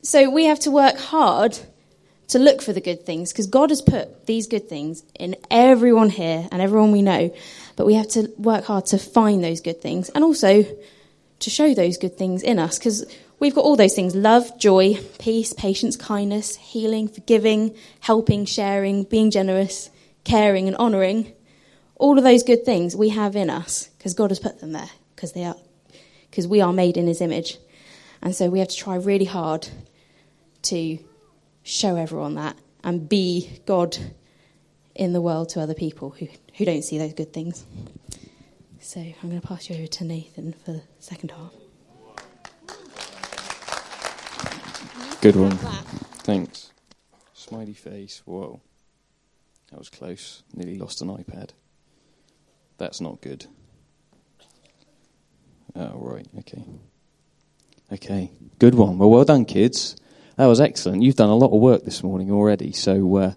so 0.01 0.29
we 0.29 0.46
have 0.46 0.60
to 0.62 0.72
work 0.72 0.98
hard 0.98 1.58
to 2.29 2.39
look 2.39 2.62
for 2.62 2.74
the 2.74 2.81
good 2.81 3.05
things 3.05 3.31
because 3.31 3.48
God 3.48 3.69
has 3.69 3.81
put 3.81 4.25
these 4.25 4.48
good 4.48 4.67
things 4.67 5.03
in 5.17 5.36
everyone 5.50 6.10
here 6.10 6.48
and 6.51 6.62
everyone 6.62 6.91
we 6.91 7.01
know. 7.01 7.34
But 7.75 7.86
we 7.86 7.93
have 7.93 8.10
to 8.10 8.31
work 8.38 8.65
hard 8.65 8.86
to 8.88 8.98
find 8.98 9.43
those 9.43 9.62
good 9.62 9.81
things 9.81 10.10
and 10.10 10.24
also 10.24 10.65
to 11.39 11.50
show 11.50 11.74
those 11.74 11.98
good 11.98 12.17
things 12.17 12.43
in 12.43 12.60
us 12.60 12.77
because 12.77 13.05
we've 13.39 13.55
got 13.55 13.63
all 13.63 13.75
those 13.75 13.93
things 13.93 14.15
love, 14.15 14.60
joy, 14.60 14.98
peace, 15.19 15.53
patience, 15.53 15.96
kindness, 15.96 16.55
healing, 16.57 17.07
forgiving, 17.07 17.75
helping, 18.01 18.46
sharing, 18.46 19.03
being 19.03 19.31
generous, 19.31 19.89
caring, 20.24 20.67
and 20.67 20.75
honouring. 20.77 21.31
All 21.96 22.17
of 22.17 22.24
those 22.24 22.43
good 22.43 22.65
things 22.65 22.96
we 22.96 23.10
have 23.10 23.36
in 23.36 23.50
us 23.50 23.89
because 23.98 24.13
God 24.13 24.31
has 24.31 24.39
put 24.39 24.60
them 24.60 24.74
there 24.74 24.89
because 25.15 25.34
they 25.34 25.46
are 25.46 25.55
because 26.29 26.48
we 26.48 26.62
are 26.62 26.74
made 26.74 26.98
in 26.98 27.07
His 27.07 27.22
image, 27.22 27.57
and 28.22 28.36
so 28.36 28.50
we 28.50 28.60
have 28.60 28.67
to 28.67 28.75
try 28.75 28.96
really 28.96 29.25
hard 29.25 29.67
to 30.63 31.00
show 31.67 31.97
everyone 31.97 32.36
that 32.36 32.55
and 32.83 33.09
be 33.09 33.59
God 33.65 33.97
in 34.95 35.12
the 35.12 35.19
world 35.19 35.50
to 35.50 35.59
other 35.59 35.74
people 35.74 36.12
who, 36.12 36.27
who 36.55 36.63
don't 36.63 36.81
see 36.81 36.97
those 36.97 37.13
good 37.13 37.33
things. 37.33 37.65
So 38.79 39.01
I'm 39.01 39.29
going 39.29 39.41
to 39.41 39.45
pass 39.45 39.69
you 39.69 39.75
over 39.75 39.88
to 39.88 40.03
Nathan 40.05 40.53
for 40.63 40.71
the 40.71 40.81
second 41.00 41.31
half. 41.31 41.51
Good 45.19 45.36
one. 45.36 45.57
Thanks. 46.24 46.71
Smiley 47.33 47.74
face. 47.74 48.21
Whoa. 48.24 48.62
That 49.71 49.79
was 49.79 49.89
close. 49.89 50.43
Nearly 50.55 50.77
lost 50.77 51.01
an 51.01 51.09
iPad. 51.09 51.50
That's 52.77 53.01
not 53.01 53.19
good. 53.19 53.45
Oh, 55.75 55.97
right. 55.97 56.27
Okay. 56.39 56.63
Okay. 57.91 58.31
Good 58.57 58.75
one. 58.75 58.97
Well, 58.97 59.09
well 59.09 59.25
done, 59.25 59.43
kids. 59.43 59.97
That 60.38 60.46
was 60.46 60.62
excellent. 60.62 61.03
You've 61.03 61.15
done 61.15 61.29
a 61.29 61.36
lot 61.36 61.53
of 61.53 61.60
work 61.60 61.84
this 61.84 62.03
morning 62.03 62.32
already. 62.32 62.72
So 62.72 63.17
uh, 63.17 63.34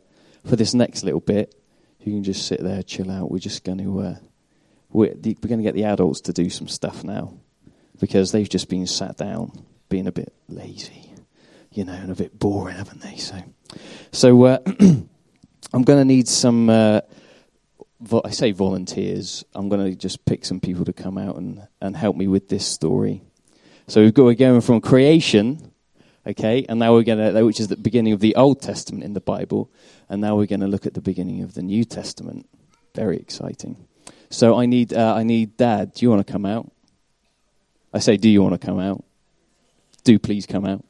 for 0.47 0.57
this 0.57 0.75
next 0.75 1.03
little 1.03 1.21
bit, 1.21 1.55
you 2.01 2.13
can 2.13 2.23
just 2.23 2.47
sit 2.47 2.63
there, 2.63 2.83
chill 2.83 3.11
out. 3.11 3.31
We're 3.31 3.39
just 3.39 3.65
going 3.65 3.79
to 3.79 4.01
uh, 4.01 4.15
we're, 4.91 5.15
we're 5.15 5.49
going 5.49 5.59
to 5.59 5.63
get 5.63 5.75
the 5.75 5.85
adults 5.85 6.21
to 6.23 6.33
do 6.33 6.51
some 6.51 6.69
stuff 6.69 7.05
now 7.05 7.35
because 8.01 8.33
they've 8.33 8.49
just 8.49 8.69
been 8.69 8.87
sat 8.87 9.17
down, 9.17 9.65
being 9.89 10.07
a 10.07 10.13
bit 10.13 10.33
lazy, 10.49 11.13
you 11.73 11.85
know, 11.85 11.93
and 11.93 12.11
a 12.11 12.15
bit 12.15 12.39
boring, 12.39 12.77
haven't 12.77 13.01
they? 13.03 13.17
So, 13.17 13.37
so 14.13 14.45
uh, 14.45 14.59
I'm 14.69 15.83
going 15.83 15.99
to 15.99 16.05
need 16.05 16.29
some. 16.29 16.69
Uh, 16.69 17.01
I 18.25 18.31
say 18.31 18.53
volunteers. 18.53 19.45
I'm 19.55 19.69
going 19.69 19.91
to 19.91 19.97
just 19.97 20.25
pick 20.25 20.45
some 20.45 20.61
people 20.61 20.87
to 20.87 20.93
come 20.93 21.19
out 21.19 21.37
and, 21.37 21.67
and 21.83 21.95
help 21.97 22.17
me 22.17 22.29
with 22.29 22.49
this 22.49 22.67
story. 22.67 23.23
So 23.89 24.01
we've 24.01 24.15
got 24.15 24.25
we're 24.25 24.35
going 24.35 24.63
from 24.63 24.81
creation, 24.81 25.70
okay, 26.31 26.65
and 26.69 26.79
now 26.79 26.93
we're 26.93 27.03
going 27.03 27.35
to, 27.35 27.45
which 27.45 27.61
is 27.61 27.69
the 27.69 27.77
beginning 27.77 28.13
of 28.13 28.21
the 28.21 28.37
Old 28.37 28.61
Testament 28.61 29.05
in 29.05 29.13
the 29.13 29.21
Bible, 29.21 29.71
and 30.09 30.21
now 30.21 30.37
we're 30.37 30.47
going 30.47 30.61
to 30.61 30.67
look 30.67 30.87
at 30.87 30.95
the 30.95 31.01
beginning 31.01 31.43
of 31.43 31.55
the 31.55 31.63
New 31.63 31.85
Testament. 31.85 32.49
Very 32.95 33.17
exciting. 33.17 33.77
So 34.31 34.59
I 34.59 34.67
need, 34.67 34.93
uh, 34.93 35.15
I 35.15 35.23
need 35.23 35.57
Dad. 35.57 35.95
Do 35.95 36.05
you 36.05 36.11
want 36.11 36.27
to 36.27 36.33
come 36.33 36.47
out? 36.47 36.71
I 37.93 37.99
say, 37.99 38.17
do 38.17 38.29
you 38.29 38.43
want 38.43 38.61
to 38.61 38.65
come 38.65 38.79
out? 38.79 39.05
Do 40.05 40.19
please 40.19 40.47
come 40.47 40.65
out. 40.65 40.85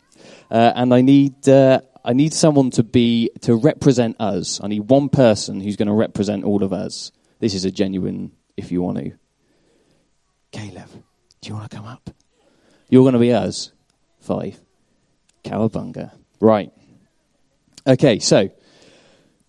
Uh, 0.51 0.73
and 0.75 0.93
I 0.93 1.01
need, 1.01 1.49
uh, 1.49 1.81
I 2.05 2.13
need 2.13 2.35
someone 2.35 2.71
to 2.73 2.83
be 2.83 3.31
to 3.43 3.55
represent 3.55 4.21
us. 4.21 4.61
I 4.63 4.69
need 4.69 4.91
one 4.91 5.09
person 5.09 5.61
who's 5.61 5.77
going 5.77 5.89
to 5.89 5.95
represent 5.95 6.45
all 6.45 6.63
of 6.63 6.73
us. 6.73 7.13
This 7.39 7.55
is 7.55 7.65
a 7.65 7.71
genuine. 7.71 8.33
If 8.57 8.71
you 8.71 8.83
want 8.83 8.99
to, 8.99 9.13
Caleb, 10.53 10.91
do 11.41 11.49
you 11.49 11.55
want 11.55 11.71
to 11.71 11.77
come 11.77 11.87
up? 11.87 12.11
You're 12.91 13.05
going 13.05 13.15
to 13.15 13.19
be 13.19 13.33
us. 13.33 13.73
Five. 14.21 14.61
Cowabunga. 15.45 16.13
Right. 16.41 16.73
Okay, 17.87 18.19
so 18.19 18.51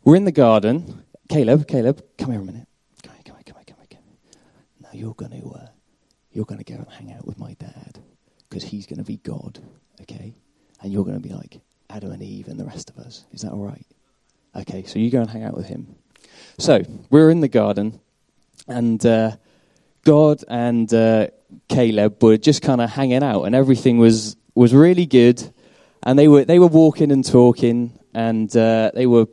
we're 0.03 0.15
in 0.15 0.25
the 0.25 0.31
garden. 0.31 1.03
Caleb, 1.29 1.67
Caleb, 1.67 2.03
come 2.17 2.31
here 2.31 2.41
a 2.41 2.43
minute. 2.43 2.67
Come 3.03 3.13
here, 3.13 3.24
come 3.25 3.36
here, 3.36 3.43
come 3.45 3.57
here, 3.57 3.75
come 3.89 4.03
here. 4.05 4.17
Now 4.81 4.89
you're 4.93 5.13
going 5.13 5.41
to 5.41 5.50
uh, 5.50 5.67
you're 6.31 6.45
going 6.45 6.63
to 6.63 6.65
go 6.65 6.79
and 6.79 6.89
hang 6.89 7.13
out 7.13 7.25
with 7.25 7.38
my 7.38 7.53
dad 7.53 8.00
because 8.50 8.63
he's 8.63 8.86
going 8.86 9.00
to 9.00 9.05
be 9.05 9.17
God, 9.17 9.60
okay? 10.01 10.33
And 10.81 10.91
you're 10.91 11.05
going 11.05 11.21
to 11.21 11.27
be 11.27 11.33
like 11.33 11.60
Adam 11.89 12.12
and 12.12 12.24
Eve 12.24 12.48
and 12.48 12.60
the 12.60 12.65
rest 12.65 12.89
of 12.89 12.98
us. 12.98 13.25
Is 13.31 13.41
that 13.41 13.51
all 13.51 13.63
right? 13.63 13.86
Okay, 14.55 14.83
so 14.83 15.00
you 15.00 15.10
go 15.10 15.21
and 15.21 15.29
hang 15.29 15.43
out 15.43 15.55
with 15.55 15.67
him. 15.67 15.95
So 16.57 16.81
we're 17.10 17.29
in 17.29 17.41
the 17.41 17.48
garden, 17.48 18.00
and 18.67 19.05
uh, 19.05 19.38
God 20.03 20.43
and 20.48 20.93
uh, 20.93 21.27
Caleb 21.69 22.21
were 22.21 22.38
just 22.38 22.62
kind 22.62 22.81
of 22.81 22.89
hanging 22.89 23.24
out, 23.24 23.43
and 23.43 23.55
everything 23.55 23.98
was 23.98 24.36
was 24.55 24.74
really 24.74 25.05
good. 25.05 25.53
And 26.03 26.17
they 26.17 26.27
were 26.27 26.46
they 26.46 26.60
were 26.60 26.67
walking 26.67 27.12
and 27.12 27.24
talking, 27.24 28.00
and 28.13 28.55
uh, 28.55 28.91
they 28.93 29.05
were 29.05 29.27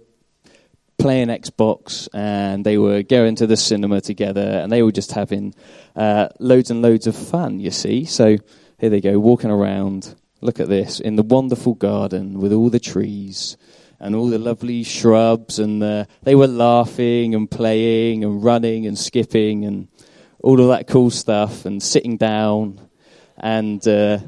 playing 0.99 1.29
Xbox, 1.29 2.09
and 2.13 2.65
they 2.65 2.77
were 2.77 3.03
going 3.03 3.37
to 3.37 3.47
the 3.47 3.57
cinema 3.57 4.01
together, 4.01 4.61
and 4.63 4.71
they 4.71 4.83
were 4.83 4.93
just 4.93 5.13
having 5.13 5.55
uh, 5.97 6.29
loads 6.39 6.71
and 6.71 6.83
loads 6.83 7.07
of 7.07 7.17
fun. 7.17 7.59
You 7.59 7.71
see, 7.71 8.05
so 8.05 8.37
here 8.79 8.91
they 8.91 9.01
go, 9.01 9.19
walking 9.19 9.51
around. 9.51 10.15
Look 10.41 10.61
at 10.61 10.69
this 10.69 11.01
in 11.01 11.17
the 11.17 11.25
wonderful 11.25 11.75
garden 11.75 12.39
with 12.39 12.53
all 12.53 12.71
the 12.71 12.79
trees 12.79 13.57
and 13.99 14.15
all 14.15 14.29
the 14.29 14.39
lovely 14.39 14.85
shrubs, 14.85 15.59
and 15.59 15.83
they 16.23 16.35
were 16.35 16.47
laughing 16.47 17.35
and 17.35 17.51
playing 17.51 18.23
and 18.25 18.45
running 18.45 18.87
and 18.87 18.97
skipping 18.97 19.65
and 19.65 19.89
all 20.41 20.61
of 20.61 20.69
that 20.69 20.87
cool 20.87 21.11
stuff, 21.11 21.65
and 21.65 21.83
sitting 21.83 22.17
down 22.17 22.79
and 23.39 23.87
uh, 23.89 24.19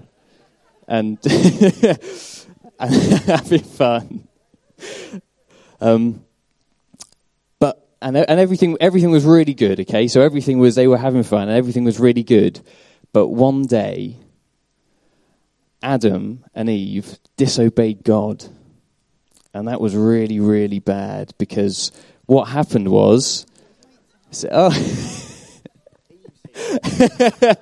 and, 0.90 1.18
and 2.78 2.94
having 3.25 3.62
fun. 3.62 4.28
Um, 5.80 6.25
but 7.59 7.88
and 8.02 8.18
and 8.18 8.38
everything 8.38 8.76
everything 8.80 9.11
was 9.11 9.25
really 9.25 9.54
good. 9.54 9.80
Okay, 9.80 10.09
so 10.09 10.20
everything 10.20 10.59
was 10.59 10.75
they 10.75 10.87
were 10.87 10.99
having 10.99 11.23
fun 11.23 11.49
and 11.49 11.56
everything 11.56 11.85
was 11.85 11.99
really 11.99 12.23
good. 12.23 12.61
But 13.14 13.28
one 13.28 13.62
day, 13.62 14.16
Adam 15.82 16.44
and 16.54 16.68
Eve 16.68 17.18
disobeyed 17.38 18.04
God 18.04 18.44
and 19.52 19.68
that 19.68 19.80
was 19.80 19.97
really, 19.97 20.40
really 20.40 20.78
bad 20.78 21.32
because 21.38 21.92
what 22.26 22.44
happened 22.44 22.88
was, 22.88 23.47
so, 24.30 24.49
oh, 24.52 24.70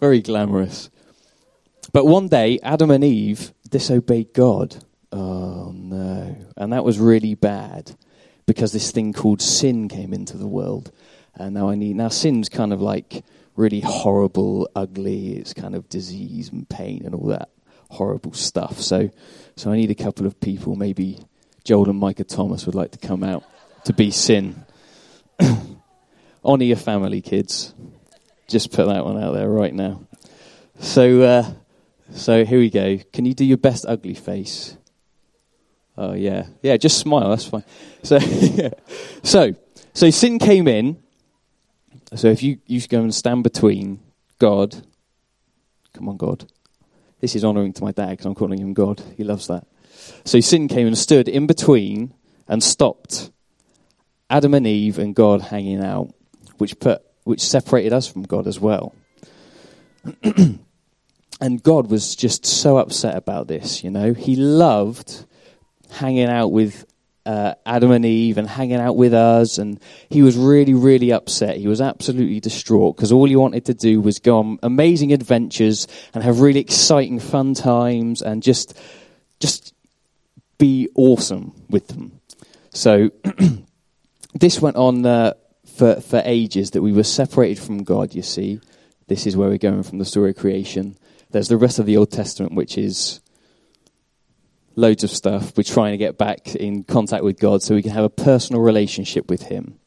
very 0.00 0.20
glamorous. 0.20 0.90
But 1.92 2.06
one 2.06 2.28
day, 2.28 2.58
Adam 2.62 2.90
and 2.90 3.04
Eve 3.04 3.52
disobeyed 3.68 4.32
God. 4.32 4.76
Oh 5.12 5.72
no! 5.74 6.36
And 6.56 6.72
that 6.72 6.84
was 6.84 6.98
really 6.98 7.34
bad 7.34 7.96
because 8.46 8.72
this 8.72 8.90
thing 8.90 9.12
called 9.12 9.42
sin 9.42 9.88
came 9.88 10.12
into 10.12 10.36
the 10.36 10.46
world, 10.46 10.90
and 11.34 11.54
now 11.54 11.68
I 11.68 11.74
need 11.74 11.96
now 11.96 12.08
sin's 12.08 12.48
kind 12.48 12.72
of 12.72 12.80
like 12.80 13.24
really 13.56 13.80
horrible, 13.80 14.68
ugly. 14.74 15.36
It's 15.36 15.52
kind 15.52 15.74
of 15.74 15.88
disease 15.88 16.50
and 16.50 16.68
pain 16.68 17.02
and 17.04 17.14
all 17.14 17.26
that 17.28 17.50
horrible 17.90 18.32
stuff. 18.32 18.80
So, 18.80 19.10
so 19.56 19.70
I 19.70 19.76
need 19.76 19.90
a 19.90 19.94
couple 19.94 20.26
of 20.26 20.40
people. 20.40 20.76
Maybe 20.76 21.18
Joel 21.64 21.90
and 21.90 21.98
Micah 21.98 22.24
Thomas 22.24 22.66
would 22.66 22.74
like 22.74 22.92
to 22.92 22.98
come 22.98 23.22
out 23.22 23.44
to 23.84 23.92
be 23.92 24.10
sin. 24.10 24.64
Honor 26.44 26.64
your 26.64 26.76
family, 26.76 27.20
kids. 27.20 27.74
Just 28.50 28.72
put 28.72 28.86
that 28.86 29.04
one 29.04 29.22
out 29.22 29.32
there 29.32 29.48
right 29.48 29.72
now. 29.72 30.02
So, 30.80 31.22
uh, 31.22 31.52
so 32.12 32.44
here 32.44 32.58
we 32.58 32.68
go. 32.68 32.98
Can 33.12 33.24
you 33.24 33.32
do 33.32 33.44
your 33.44 33.58
best 33.58 33.86
ugly 33.86 34.14
face? 34.14 34.76
Oh 35.96 36.14
yeah, 36.14 36.46
yeah. 36.60 36.76
Just 36.76 36.98
smile. 36.98 37.30
That's 37.30 37.44
fine. 37.44 37.62
So, 38.02 38.18
so, 39.22 39.54
so 39.94 40.10
sin 40.10 40.40
came 40.40 40.66
in. 40.66 41.00
So 42.16 42.26
if 42.26 42.42
you 42.42 42.58
you 42.66 42.80
go 42.88 43.00
and 43.00 43.14
stand 43.14 43.44
between 43.44 44.00
God, 44.40 44.84
come 45.94 46.08
on, 46.08 46.16
God, 46.16 46.50
this 47.20 47.36
is 47.36 47.44
honoring 47.44 47.72
to 47.74 47.84
my 47.84 47.92
dad 47.92 48.10
because 48.10 48.26
I'm 48.26 48.34
calling 48.34 48.58
him 48.58 48.74
God. 48.74 49.00
He 49.16 49.22
loves 49.22 49.46
that. 49.46 49.64
So 50.24 50.40
sin 50.40 50.66
came 50.66 50.88
and 50.88 50.98
stood 50.98 51.28
in 51.28 51.46
between 51.46 52.14
and 52.48 52.64
stopped 52.64 53.30
Adam 54.28 54.54
and 54.54 54.66
Eve 54.66 54.98
and 54.98 55.14
God 55.14 55.40
hanging 55.40 55.84
out, 55.84 56.12
which 56.58 56.80
put 56.80 57.04
which 57.30 57.40
separated 57.40 57.92
us 57.92 58.06
from 58.06 58.22
God 58.22 58.46
as 58.46 58.60
well. 58.60 58.94
and 61.40 61.62
God 61.62 61.90
was 61.90 62.16
just 62.16 62.44
so 62.44 62.76
upset 62.76 63.16
about 63.16 63.48
this, 63.48 63.82
you 63.82 63.90
know. 63.90 64.12
He 64.12 64.36
loved 64.36 65.24
hanging 65.90 66.28
out 66.28 66.48
with 66.48 66.84
uh, 67.26 67.54
Adam 67.64 67.90
and 67.92 68.04
Eve 68.04 68.38
and 68.38 68.48
hanging 68.48 68.80
out 68.80 68.96
with 68.96 69.14
us. 69.14 69.58
And 69.58 69.80
he 70.08 70.22
was 70.22 70.36
really, 70.36 70.74
really 70.74 71.12
upset. 71.12 71.56
He 71.56 71.68
was 71.68 71.80
absolutely 71.80 72.40
distraught 72.40 72.96
because 72.96 73.12
all 73.12 73.26
he 73.26 73.36
wanted 73.36 73.66
to 73.66 73.74
do 73.74 74.00
was 74.00 74.18
go 74.18 74.38
on 74.38 74.58
amazing 74.62 75.12
adventures 75.12 75.86
and 76.14 76.24
have 76.24 76.40
really 76.40 76.60
exciting, 76.60 77.20
fun 77.20 77.54
times 77.54 78.22
and 78.22 78.42
just, 78.42 78.78
just 79.38 79.74
be 80.58 80.88
awesome 80.94 81.52
with 81.68 81.88
them. 81.88 82.20
So 82.72 83.10
this 84.34 84.60
went 84.60 84.76
on 84.76 85.04
uh, 85.04 85.34
for, 85.80 85.98
for 85.98 86.20
ages 86.26 86.72
that 86.72 86.82
we 86.82 86.92
were 86.92 87.02
separated 87.02 87.58
from 87.58 87.84
God, 87.84 88.14
you 88.14 88.20
see. 88.20 88.60
This 89.08 89.26
is 89.26 89.34
where 89.34 89.48
we're 89.48 89.56
going 89.56 89.82
from 89.82 89.96
the 89.96 90.04
story 90.04 90.28
of 90.28 90.36
creation. 90.36 90.98
There's 91.30 91.48
the 91.48 91.56
rest 91.56 91.78
of 91.78 91.86
the 91.86 91.96
Old 91.96 92.12
Testament, 92.12 92.52
which 92.52 92.76
is 92.76 93.22
loads 94.76 95.04
of 95.04 95.10
stuff. 95.10 95.56
We're 95.56 95.62
trying 95.62 95.92
to 95.92 95.96
get 95.96 96.18
back 96.18 96.54
in 96.54 96.84
contact 96.84 97.24
with 97.24 97.40
God 97.40 97.62
so 97.62 97.74
we 97.74 97.80
can 97.82 97.92
have 97.92 98.04
a 98.04 98.10
personal 98.10 98.60
relationship 98.60 99.30
with 99.30 99.44
Him. 99.44 99.78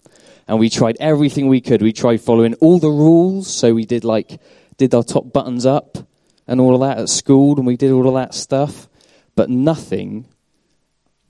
And 0.48 0.58
we 0.58 0.72
tried 0.72 0.98
everything 1.00 1.48
we 1.48 1.62
could. 1.62 1.84
We 1.84 1.94
tried 1.94 2.22
following 2.22 2.56
all 2.56 2.80
the 2.80 2.90
rules. 2.90 3.48
So 3.48 3.76
we 3.76 3.86
did 3.86 4.04
like, 4.04 4.42
did 4.78 4.96
our 4.96 5.04
top 5.04 5.32
buttons 5.32 5.64
up 5.64 6.00
and 6.48 6.60
all 6.60 6.74
of 6.74 6.82
that 6.82 6.98
at 6.98 7.10
school 7.10 7.58
and 7.58 7.68
we 7.68 7.78
did 7.78 7.92
all 7.92 8.08
of 8.08 8.16
that 8.16 8.34
stuff. 8.34 8.90
But 9.36 9.52
nothing, 9.52 10.26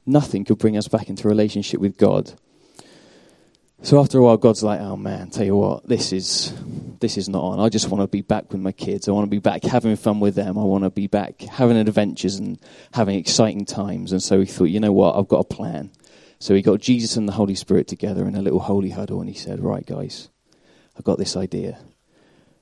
nothing 0.06 0.46
could 0.46 0.58
bring 0.58 0.78
us 0.78 0.88
back 0.88 1.10
into 1.10 1.28
relationship 1.28 1.82
with 1.82 1.98
God. 1.98 2.32
So 3.84 4.00
after 4.00 4.18
a 4.18 4.24
while, 4.24 4.38
God's 4.38 4.64
like, 4.64 4.80
"Oh 4.80 4.96
man, 4.96 5.30
tell 5.30 5.46
you 5.46 5.58
what, 5.58 5.86
this 5.86 6.14
is 6.14 6.54
this 7.02 7.18
is 7.18 7.28
not 7.28 7.44
on. 7.44 7.60
I 7.60 7.68
just 7.68 7.90
want 7.90 8.02
to 8.02 8.08
be 8.08 8.22
back 8.22 8.50
with 8.50 8.62
my 8.62 8.72
kids. 8.72 9.10
I 9.10 9.12
want 9.12 9.26
to 9.26 9.30
be 9.30 9.40
back 9.40 9.62
having 9.66 9.98
fun 9.98 10.22
with 10.22 10.36
them. 10.36 10.58
I 10.58 10.64
want 10.64 10.86
to 10.86 10.90
be 10.90 11.08
back 11.08 11.42
having 11.42 11.76
adventures 11.76 12.38
and 12.38 12.58
having 12.94 13.20
exciting 13.20 13.66
times." 13.66 14.14
And 14.14 14.24
so 14.24 14.40
he 14.40 14.46
thought, 14.46 14.70
"You 14.70 14.80
know 14.80 14.94
what? 14.94 15.18
I've 15.18 15.28
got 15.28 15.42
a 15.42 15.56
plan." 15.56 15.92
So 16.40 16.56
he 16.56 16.62
got 16.62 16.80
Jesus 16.80 17.18
and 17.18 17.28
the 17.28 17.34
Holy 17.34 17.56
Spirit 17.56 17.90
together 17.90 18.26
in 18.26 18.36
a 18.36 18.42
little 18.42 18.62
holy 18.62 18.92
huddle, 18.92 19.20
and 19.20 19.30
he 19.30 19.36
said, 19.36 19.60
"Right, 19.60 19.86
guys, 19.86 20.30
I've 20.98 21.04
got 21.04 21.18
this 21.18 21.36
idea. 21.36 21.78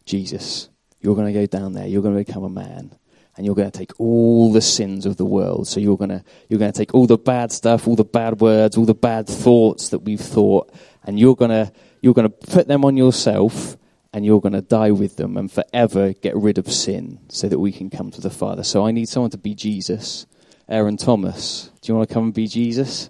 Jesus, 0.05 0.69
you're 1.01 1.15
going 1.15 1.31
to 1.31 1.39
go 1.39 1.45
down 1.45 1.73
there. 1.73 1.85
You're 1.85 2.01
going 2.01 2.17
to 2.17 2.25
become 2.25 2.43
a 2.43 2.49
man." 2.49 2.95
and 3.37 3.45
you're 3.45 3.55
going 3.55 3.71
to 3.71 3.77
take 3.77 3.97
all 3.99 4.51
the 4.51 4.61
sins 4.61 5.05
of 5.05 5.17
the 5.17 5.25
world. 5.25 5.67
So 5.67 5.79
you're 5.79 5.97
going 5.97 6.09
to 6.09 6.23
you're 6.49 6.59
going 6.59 6.71
to 6.71 6.77
take 6.77 6.93
all 6.93 7.07
the 7.07 7.17
bad 7.17 7.51
stuff, 7.51 7.87
all 7.87 7.95
the 7.95 8.03
bad 8.03 8.41
words, 8.41 8.77
all 8.77 8.85
the 8.85 8.93
bad 8.93 9.27
thoughts 9.27 9.89
that 9.89 9.99
we've 9.99 10.19
thought, 10.19 10.69
and 11.03 11.19
you're 11.19 11.35
going 11.35 11.51
to 11.51 11.71
you're 12.01 12.13
to 12.13 12.29
put 12.29 12.67
them 12.67 12.83
on 12.85 12.97
yourself 12.97 13.77
and 14.13 14.25
you're 14.25 14.41
going 14.41 14.53
to 14.53 14.61
die 14.61 14.91
with 14.91 15.15
them 15.15 15.37
and 15.37 15.51
forever 15.51 16.13
get 16.13 16.35
rid 16.35 16.57
of 16.57 16.71
sin 16.71 17.19
so 17.29 17.47
that 17.47 17.59
we 17.59 17.71
can 17.71 17.89
come 17.89 18.11
to 18.11 18.21
the 18.21 18.29
Father. 18.29 18.63
So 18.63 18.85
I 18.85 18.91
need 18.91 19.07
someone 19.07 19.31
to 19.31 19.37
be 19.37 19.53
Jesus. 19.53 20.25
Aaron 20.67 20.97
Thomas, 20.97 21.71
do 21.81 21.91
you 21.91 21.97
want 21.97 22.09
to 22.09 22.13
come 22.13 22.25
and 22.25 22.33
be 22.33 22.47
Jesus? 22.47 23.09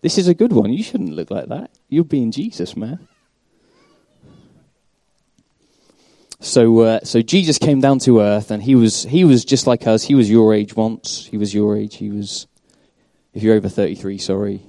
This 0.00 0.18
is 0.18 0.28
a 0.28 0.34
good 0.34 0.52
one. 0.52 0.72
You 0.72 0.82
shouldn't 0.82 1.14
look 1.14 1.30
like 1.30 1.48
that. 1.48 1.70
You're 1.88 2.04
being 2.04 2.32
Jesus, 2.32 2.76
man. 2.76 3.08
So, 6.40 6.80
uh, 6.80 7.00
so 7.04 7.22
Jesus 7.22 7.56
came 7.56 7.80
down 7.80 8.00
to 8.00 8.20
earth, 8.20 8.50
and 8.50 8.60
he 8.60 8.74
was 8.74 9.04
he 9.04 9.24
was 9.24 9.44
just 9.44 9.68
like 9.68 9.86
us. 9.86 10.02
He 10.02 10.16
was 10.16 10.28
your 10.28 10.52
age 10.52 10.74
once. 10.74 11.26
He 11.26 11.36
was 11.36 11.54
your 11.54 11.76
age. 11.76 11.96
He 11.96 12.10
was, 12.10 12.48
if 13.32 13.44
you're 13.44 13.54
over 13.54 13.68
thirty 13.68 13.94
three, 13.94 14.18
sorry, 14.18 14.60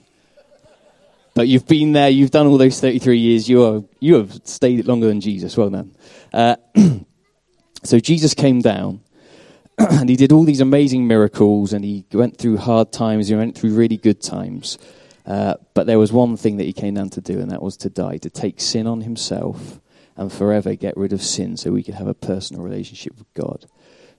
but 1.34 1.48
you've 1.48 1.68
been 1.68 1.94
there, 1.94 2.10
you've 2.10 2.32
done 2.32 2.48
all 2.48 2.58
those 2.58 2.80
33 2.80 3.18
years, 3.18 3.50
you, 3.50 3.64
are, 3.64 3.84
you 4.00 4.16
have 4.16 4.34
stayed 4.44 4.86
longer 4.86 5.08
than 5.08 5.22
Jesus. 5.22 5.58
Well 5.58 5.70
done. 5.70 5.96
Uh, 6.32 6.56
so 7.84 8.00
Jesus 8.00 8.34
came 8.34 8.62
down 8.62 9.02
and 9.78 10.10
he 10.10 10.16
did 10.16 10.32
all 10.32 10.44
these 10.44 10.62
amazing 10.62 11.08
miracles 11.08 11.74
and 11.74 11.84
he 11.84 12.06
went 12.14 12.38
through 12.38 12.58
hard 12.58 12.92
times, 12.92 13.28
he 13.28 13.36
went 13.36 13.58
through 13.58 13.74
really 13.74 13.98
good 13.98 14.22
times. 14.22 14.78
Uh, 15.26 15.56
but 15.74 15.88
there 15.88 16.00
was 16.00 16.12
one 16.12 16.36
thing 16.38 16.58
that 16.58 16.66
he 16.66 16.74
came 16.74 16.96
down 16.96 17.10
to 17.10 17.22
do, 17.22 17.40
and 17.40 17.50
that 17.50 17.62
was 17.62 17.78
to 17.78 17.90
die, 17.90 18.18
to 18.18 18.30
take 18.30 18.60
sin 18.60 18.86
on 18.86 19.02
himself 19.02 19.80
and 20.18 20.32
forever 20.32 20.76
get 20.76 20.96
rid 20.98 21.14
of 21.14 21.22
sin 21.22 21.58
so 21.58 21.72
we 21.72 21.82
could 21.82 21.96
have 21.96 22.08
a 22.08 22.14
personal 22.14 22.62
relationship 22.62 23.18
with 23.18 23.34
God. 23.34 23.66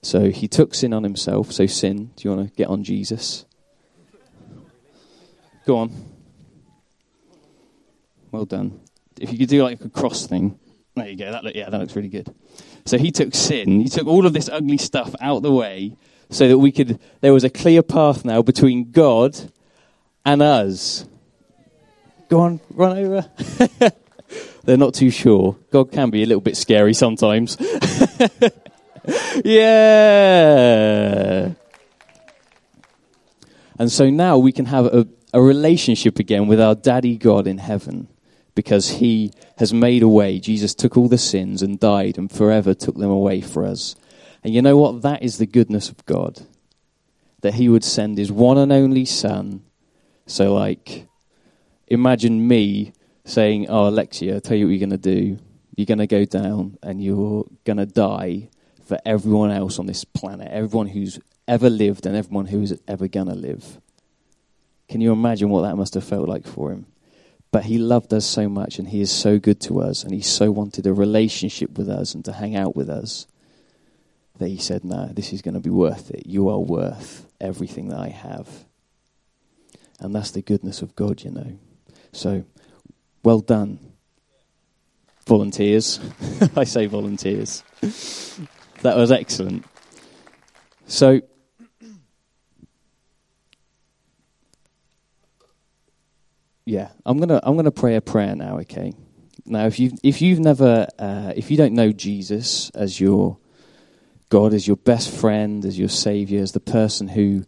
So 0.01 0.29
he 0.29 0.47
took 0.47 0.73
sin 0.73 0.93
on 0.93 1.03
himself. 1.03 1.51
So, 1.51 1.65
sin, 1.65 2.11
do 2.15 2.27
you 2.27 2.35
want 2.35 2.49
to 2.49 2.55
get 2.55 2.67
on 2.67 2.83
Jesus? 2.83 3.45
Go 5.65 5.77
on. 5.77 6.14
Well 8.35 8.43
done. 8.43 8.81
If 9.17 9.31
you 9.31 9.39
could 9.39 9.47
do 9.47 9.63
like 9.63 9.79
a 9.79 9.87
cross 9.87 10.27
thing. 10.27 10.59
There 10.93 11.07
you 11.07 11.15
go. 11.15 11.31
That 11.31 11.45
look, 11.45 11.55
yeah, 11.55 11.69
that 11.69 11.79
looks 11.79 11.95
really 11.95 12.09
good. 12.09 12.35
So 12.83 12.97
he 12.97 13.09
took 13.09 13.33
sin. 13.33 13.79
He 13.79 13.87
took 13.87 14.07
all 14.07 14.25
of 14.25 14.33
this 14.33 14.49
ugly 14.49 14.77
stuff 14.77 15.15
out 15.21 15.41
the 15.41 15.53
way 15.53 15.95
so 16.29 16.49
that 16.49 16.57
we 16.57 16.73
could, 16.73 16.99
there 17.21 17.31
was 17.31 17.45
a 17.45 17.49
clear 17.49 17.81
path 17.81 18.25
now 18.25 18.41
between 18.41 18.91
God 18.91 19.37
and 20.25 20.41
us. 20.41 21.05
Go 22.27 22.41
on, 22.41 22.59
run 22.71 22.97
over. 22.97 23.31
They're 24.65 24.75
not 24.75 24.95
too 24.95 25.11
sure. 25.11 25.55
God 25.71 25.93
can 25.93 26.09
be 26.09 26.21
a 26.21 26.25
little 26.25 26.41
bit 26.41 26.57
scary 26.57 26.93
sometimes. 26.93 27.55
yeah. 29.45 31.51
And 33.79 33.89
so 33.89 34.09
now 34.09 34.37
we 34.37 34.51
can 34.51 34.65
have 34.65 34.87
a, 34.87 35.07
a 35.33 35.41
relationship 35.41 36.19
again 36.19 36.47
with 36.47 36.59
our 36.59 36.75
daddy 36.75 37.15
God 37.15 37.47
in 37.47 37.59
heaven 37.59 38.09
because 38.55 38.89
he 38.89 39.31
has 39.57 39.73
made 39.73 40.01
a 40.01 40.07
way. 40.07 40.39
Jesus 40.39 40.73
took 40.73 40.97
all 40.97 41.09
the 41.09 41.17
sins 41.17 41.61
and 41.61 41.79
died 41.79 42.17
and 42.17 42.31
forever 42.31 42.73
took 42.73 42.95
them 42.95 43.11
away 43.11 43.41
for 43.41 43.65
us. 43.65 43.95
And 44.43 44.53
you 44.53 44.61
know 44.61 44.77
what? 44.77 45.01
That 45.01 45.21
is 45.21 45.37
the 45.37 45.45
goodness 45.45 45.89
of 45.89 46.05
God. 46.05 46.41
That 47.41 47.55
he 47.55 47.69
would 47.69 47.83
send 47.83 48.17
his 48.17 48.31
one 48.31 48.57
and 48.57 48.71
only 48.71 49.05
son. 49.05 49.63
So, 50.25 50.53
like, 50.53 51.07
imagine 51.87 52.47
me 52.47 52.93
saying, 53.25 53.67
Oh, 53.69 53.89
Alexia, 53.89 54.35
I'll 54.35 54.41
tell 54.41 54.57
you 54.57 54.65
what 54.65 54.71
you're 54.71 54.87
going 54.87 54.89
to 54.89 54.97
do. 54.97 55.37
You're 55.75 55.85
going 55.85 55.99
to 55.99 56.07
go 56.07 56.23
down 56.25 56.77
and 56.81 57.03
you're 57.03 57.45
going 57.65 57.77
to 57.77 57.85
die 57.85 58.49
for 58.85 58.97
everyone 59.05 59.51
else 59.51 59.77
on 59.77 59.87
this 59.87 60.05
planet, 60.05 60.47
everyone 60.49 60.87
who's 60.87 61.19
ever 61.47 61.69
lived 61.69 62.05
and 62.05 62.15
everyone 62.15 62.45
who 62.45 62.61
is 62.61 62.79
ever 62.87 63.07
going 63.07 63.27
to 63.27 63.35
live. 63.35 63.79
Can 64.87 65.01
you 65.01 65.11
imagine 65.11 65.49
what 65.49 65.63
that 65.63 65.75
must 65.75 65.95
have 65.95 66.03
felt 66.03 66.29
like 66.29 66.47
for 66.47 66.71
him? 66.71 66.85
But 67.55 67.63
he 67.63 67.77
loved 67.77 68.13
us 68.13 68.25
so 68.25 68.49
much 68.49 68.79
and 68.79 68.89
he 68.89 68.99
is 68.99 69.09
so 69.09 69.39
good 69.39 69.61
to 69.61 69.79
us 69.79 70.03
and 70.03 70.13
he 70.13 70.19
so 70.19 70.51
wanted 70.51 70.85
a 70.87 70.91
relationship 70.91 71.77
with 71.77 71.87
us 71.87 72.13
and 72.13 72.25
to 72.25 72.33
hang 72.33 72.53
out 72.53 72.75
with 72.75 72.89
us 72.89 73.27
that 74.39 74.49
he 74.49 74.57
said, 74.57 74.83
No, 74.83 75.05
this 75.13 75.31
is 75.31 75.41
going 75.41 75.53
to 75.53 75.61
be 75.61 75.69
worth 75.69 76.11
it. 76.11 76.25
You 76.25 76.49
are 76.49 76.59
worth 76.59 77.25
everything 77.39 77.87
that 77.87 77.99
I 77.99 78.09
have. 78.09 78.49
And 80.01 80.13
that's 80.13 80.31
the 80.31 80.41
goodness 80.41 80.81
of 80.81 80.97
God, 80.97 81.23
you 81.23 81.31
know. 81.31 81.57
So, 82.11 82.43
well 83.23 83.39
done, 83.39 83.79
volunteers. 85.25 86.01
I 86.57 86.65
say 86.65 86.87
volunteers. 86.87 87.63
that 88.81 88.97
was 88.97 89.13
excellent. 89.13 89.63
So, 90.87 91.21
yeah, 96.65 96.89
I'm 97.05 97.17
gonna 97.17 97.39
I'm 97.43 97.55
gonna 97.55 97.71
pray 97.71 97.95
a 97.95 98.01
prayer 98.01 98.35
now. 98.35 98.59
Okay. 98.59 98.93
Now, 99.45 99.67
if 99.67 99.79
you 99.79 99.91
if 100.03 100.21
you've 100.21 100.39
never 100.39 100.87
uh, 100.97 101.33
if 101.35 101.51
you 101.51 101.57
don't 101.57 101.73
know 101.73 101.91
Jesus 101.91 102.71
as 102.71 102.99
your 102.99 103.37
God, 104.29 104.53
as 104.53 104.67
your 104.67 104.77
best 104.77 105.13
friend, 105.13 105.63
as 105.63 105.77
your 105.77 105.89
savior, 105.89 106.41
as 106.41 106.53
the 106.53 106.59
person 106.59 107.07
who 107.07 107.45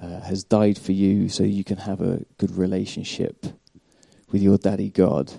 uh, 0.00 0.20
has 0.20 0.44
died 0.44 0.78
for 0.78 0.92
you, 0.92 1.28
so 1.28 1.42
you 1.42 1.64
can 1.64 1.78
have 1.78 2.00
a 2.00 2.24
good 2.38 2.56
relationship 2.56 3.44
with 4.30 4.40
your 4.40 4.56
daddy 4.56 4.90
God, 4.90 5.32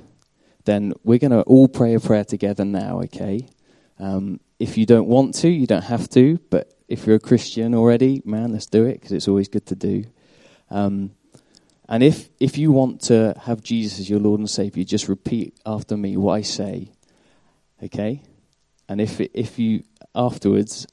then 0.65 0.93
we're 1.03 1.19
going 1.19 1.31
to 1.31 1.41
all 1.43 1.67
pray 1.69 1.93
a 1.93 1.99
prayer 1.99 2.25
together 2.25 2.65
now. 2.65 2.99
Okay. 3.03 3.47
Um, 3.97 4.41
if 4.59 4.77
you 4.77 4.85
don't 4.85 5.07
want 5.07 5.35
to, 5.35 5.49
you 5.49 5.67
don't 5.67 5.83
have 5.83 6.09
to. 6.09 6.37
But 6.49 6.73
if 6.89 7.07
you're 7.07 7.15
a 7.15 7.19
Christian 7.19 7.73
already, 7.73 8.21
man, 8.25 8.51
let's 8.51 8.65
do 8.65 8.85
it 8.85 8.95
because 8.95 9.13
it's 9.13 9.27
always 9.27 9.47
good 9.47 9.65
to 9.67 9.75
do. 9.75 10.03
Um, 10.69 11.11
and 11.93 12.01
if, 12.01 12.31
if 12.39 12.57
you 12.57 12.71
want 12.71 13.01
to 13.01 13.35
have 13.39 13.61
Jesus 13.61 13.99
as 13.99 14.09
your 14.09 14.19
Lord 14.19 14.39
and 14.39 14.49
Savior, 14.49 14.83
just 14.83 15.07
repeat 15.07 15.55
after 15.63 15.95
me 15.95 16.17
what 16.17 16.33
I 16.33 16.41
say. 16.41 16.89
Okay? 17.83 18.23
And 18.89 18.99
if, 18.99 19.21
if 19.21 19.59
you, 19.59 19.83
afterwards, 20.15 20.87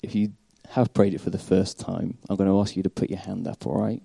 if 0.00 0.14
you 0.14 0.34
have 0.70 0.94
prayed 0.94 1.12
it 1.12 1.20
for 1.20 1.30
the 1.30 1.40
first 1.40 1.80
time, 1.80 2.18
I'm 2.30 2.36
going 2.36 2.48
to 2.48 2.60
ask 2.60 2.76
you 2.76 2.84
to 2.84 2.88
put 2.88 3.10
your 3.10 3.18
hand 3.18 3.48
up, 3.48 3.66
all 3.66 3.82
right? 3.82 4.00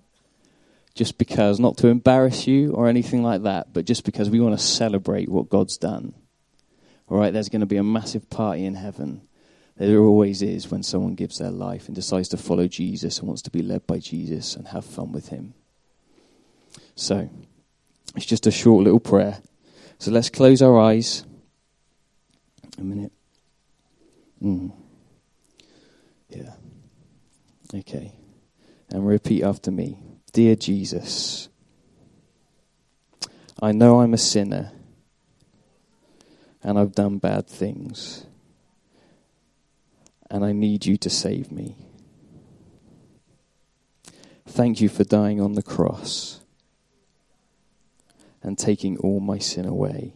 Just 0.96 1.18
because, 1.18 1.60
not 1.60 1.76
to 1.76 1.86
embarrass 1.86 2.48
you 2.48 2.72
or 2.72 2.88
anything 2.88 3.22
like 3.22 3.44
that, 3.44 3.72
but 3.72 3.84
just 3.84 4.04
because 4.04 4.28
we 4.28 4.40
want 4.40 4.58
to 4.58 4.66
celebrate 4.66 5.28
what 5.28 5.50
God's 5.50 5.76
done. 5.76 6.14
All 7.06 7.16
right? 7.16 7.32
There's 7.32 7.48
going 7.48 7.60
to 7.60 7.66
be 7.66 7.76
a 7.76 7.84
massive 7.84 8.28
party 8.28 8.64
in 8.64 8.74
heaven. 8.74 9.22
There 9.76 10.00
always 10.00 10.42
is 10.42 10.68
when 10.68 10.82
someone 10.82 11.14
gives 11.14 11.38
their 11.38 11.52
life 11.52 11.86
and 11.86 11.94
decides 11.94 12.28
to 12.30 12.36
follow 12.36 12.66
Jesus 12.66 13.20
and 13.20 13.28
wants 13.28 13.42
to 13.42 13.52
be 13.52 13.62
led 13.62 13.86
by 13.86 14.00
Jesus 14.00 14.56
and 14.56 14.66
have 14.66 14.84
fun 14.84 15.12
with 15.12 15.28
Him. 15.28 15.54
So, 16.94 17.28
it's 18.16 18.26
just 18.26 18.46
a 18.46 18.50
short 18.50 18.84
little 18.84 19.00
prayer. 19.00 19.38
So 19.98 20.10
let's 20.10 20.30
close 20.30 20.62
our 20.62 20.78
eyes. 20.78 21.24
A 22.78 22.82
minute. 22.82 23.12
Mm. 24.42 24.72
Yeah. 26.28 26.54
Okay. 27.74 28.12
And 28.90 29.06
repeat 29.06 29.42
after 29.42 29.70
me 29.70 29.98
Dear 30.32 30.54
Jesus, 30.56 31.48
I 33.60 33.72
know 33.72 34.00
I'm 34.00 34.14
a 34.14 34.18
sinner 34.18 34.72
and 36.62 36.78
I've 36.78 36.94
done 36.94 37.18
bad 37.18 37.48
things, 37.48 38.26
and 40.30 40.44
I 40.44 40.52
need 40.52 40.86
you 40.86 40.96
to 40.98 41.10
save 41.10 41.50
me. 41.50 41.74
Thank 44.46 44.80
you 44.80 44.88
for 44.88 45.04
dying 45.04 45.40
on 45.40 45.54
the 45.54 45.62
cross 45.62 46.39
and 48.42 48.58
taking 48.58 48.96
all 48.98 49.20
my 49.20 49.38
sin 49.38 49.66
away. 49.66 50.14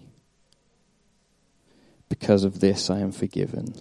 Because 2.08 2.44
of 2.44 2.60
this, 2.60 2.90
I 2.90 3.00
am 3.00 3.12
forgiven. 3.12 3.74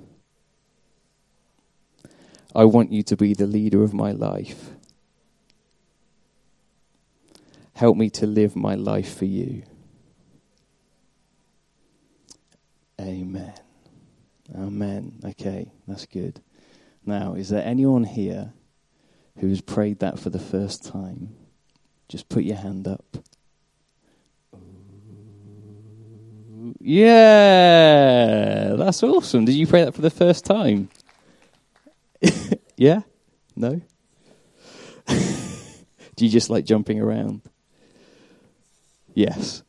I 2.55 2.65
want 2.65 2.91
you 2.91 3.03
to 3.03 3.15
be 3.15 3.33
the 3.33 3.47
leader 3.47 3.83
of 3.83 3.93
my 3.93 4.11
life. 4.11 4.71
Help 7.73 7.97
me 7.97 8.09
to 8.11 8.27
live 8.27 8.55
my 8.55 8.75
life 8.75 9.17
for 9.17 9.25
you. 9.25 9.63
Amen. 13.01 13.53
Amen. 14.55 15.19
Okay, 15.25 15.71
that's 15.87 16.05
good. 16.05 16.39
Now, 17.05 17.33
is 17.33 17.49
there 17.49 17.65
anyone 17.65 18.03
here 18.03 18.53
who 19.39 19.49
has 19.49 19.61
prayed 19.61 19.99
that 19.99 20.19
for 20.19 20.29
the 20.29 20.39
first 20.39 20.85
time? 20.85 21.35
Just 22.07 22.29
put 22.29 22.43
your 22.43 22.57
hand 22.57 22.87
up. 22.87 23.17
Yeah, 26.85 28.73
that's 28.75 29.03
awesome. 29.03 29.45
Did 29.45 29.55
you 29.55 29.65
pray 29.65 29.85
that 29.85 29.93
for 29.93 30.01
the 30.01 30.09
first 30.09 30.43
time? 30.43 30.89
yeah? 32.75 33.03
No? 33.55 33.79
Do 35.07 36.25
you 36.25 36.29
just 36.29 36.49
like 36.49 36.65
jumping 36.65 36.99
around? 36.99 37.39
Yes. 39.13 39.63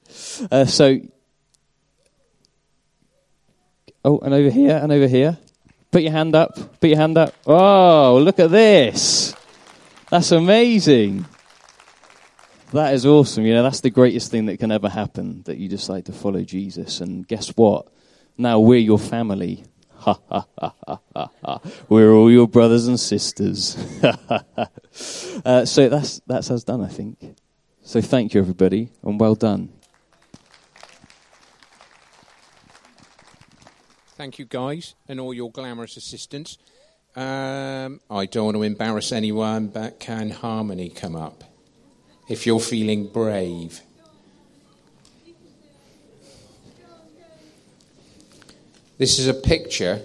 Uh, 0.51 0.65
so, 0.65 0.99
oh, 4.05 4.19
and 4.19 4.35
over 4.35 4.51
here, 4.51 4.77
and 4.83 4.91
over 4.91 5.07
here. 5.07 5.39
Put 5.93 6.03
your 6.03 6.11
hand 6.11 6.35
up. 6.35 6.81
Put 6.81 6.91
your 6.91 6.99
hand 6.99 7.17
up. 7.17 7.33
Oh, 7.47 8.19
look 8.25 8.41
at 8.41 8.51
this. 8.51 9.37
That's 10.11 10.33
amazing. 10.33 11.27
That 12.75 12.93
is 12.93 13.07
awesome. 13.07 13.47
You 13.47 13.55
know, 13.55 13.63
that's 13.63 13.83
the 13.83 13.91
greatest 13.91 14.33
thing 14.33 14.47
that 14.47 14.57
can 14.57 14.73
ever 14.73 14.89
happen 14.89 15.45
that 15.45 15.59
you 15.59 15.69
decide 15.69 16.07
to 16.07 16.13
follow 16.13 16.43
Jesus. 16.43 17.01
And 17.01 17.25
guess 17.29 17.51
what? 17.51 17.87
Now 18.37 18.59
we're 18.59 18.81
your 18.81 18.99
family. 18.99 19.65
Ha 19.99 20.19
ha 20.29 20.45
ha 20.59 20.75
ha 20.85 21.31
ha. 21.45 21.61
We're 21.89 22.13
all 22.13 22.33
your 22.33 22.49
brothers 22.49 22.89
and 22.89 22.99
sisters. 22.99 23.77
uh, 25.45 25.65
so 25.65 25.89
that's 25.89 26.21
that's 26.27 26.51
us 26.51 26.65
done, 26.65 26.83
I 26.83 26.89
think. 26.89 27.37
So 27.83 28.01
thank 28.01 28.35
you, 28.35 28.41
everybody, 28.41 28.91
and 29.05 29.21
well 29.21 29.37
done. 29.37 29.73
Thank 34.17 34.41
you, 34.41 34.47
guys, 34.47 34.97
and 35.07 35.21
all 35.21 35.33
your 35.33 35.53
glamorous 35.53 35.97
assistants. 35.97 36.59
Um, 37.15 38.01
I 38.11 38.27
don't 38.27 38.47
want 38.47 38.57
to 38.57 38.63
embarrass 38.65 39.13
anyone, 39.13 39.69
but 39.69 40.01
can 40.01 40.31
Harmony 40.31 40.89
come 40.89 41.15
up? 41.15 41.54
If 42.29 42.47
you're 42.47 42.61
feeling 42.61 43.07
brave. 43.07 43.81
This 48.97 49.19
is 49.19 49.27
a 49.27 49.35
picture 49.35 50.01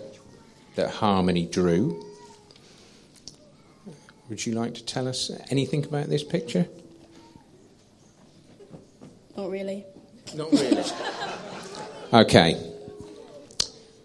that 0.75 0.89
Harmony 0.89 1.45
drew. 1.45 2.05
Would 4.29 4.45
you 4.45 4.53
like 4.53 4.75
to 4.75 4.85
tell 4.85 5.07
us 5.07 5.31
anything 5.49 5.85
about 5.85 6.07
this 6.07 6.23
picture? 6.23 6.67
Not 9.37 9.49
really. 9.49 9.85
Not 10.35 10.51
really. 10.51 10.83
okay. 12.13 12.69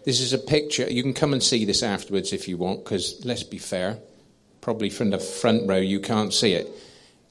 This 0.05 0.21
is 0.21 0.33
a 0.33 0.37
picture. 0.37 0.89
You 0.89 1.01
can 1.01 1.13
come 1.13 1.33
and 1.33 1.41
see 1.41 1.65
this 1.65 1.83
afterwards 1.83 2.31
if 2.31 2.47
you 2.47 2.57
want, 2.57 2.83
because 2.83 3.23
let's 3.25 3.43
be 3.43 3.57
fair, 3.57 3.97
probably 4.61 4.89
from 4.89 5.09
the 5.09 5.19
front 5.19 5.67
row 5.67 5.77
you 5.77 5.99
can't 5.99 6.33
see 6.33 6.53
it. 6.53 6.69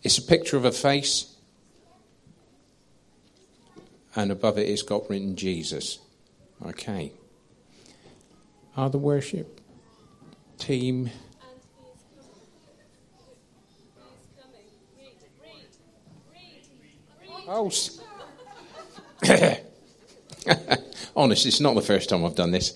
It's 0.04 0.18
a 0.18 0.22
picture 0.22 0.56
of 0.58 0.66
a 0.66 0.72
face, 0.72 1.34
and 4.14 4.30
above 4.30 4.58
it 4.58 4.68
it's 4.68 4.82
got 4.82 5.08
written 5.08 5.34
Jesus. 5.34 5.98
Okay. 6.64 7.12
Are 8.76 8.90
the 8.90 8.98
worship 8.98 9.60
team. 10.58 11.10
Oh, 17.46 17.70
honest, 21.16 21.46
it's 21.46 21.60
not 21.60 21.74
the 21.74 21.82
first 21.82 22.08
time 22.08 22.24
I've 22.24 22.34
done 22.34 22.50
this. 22.50 22.74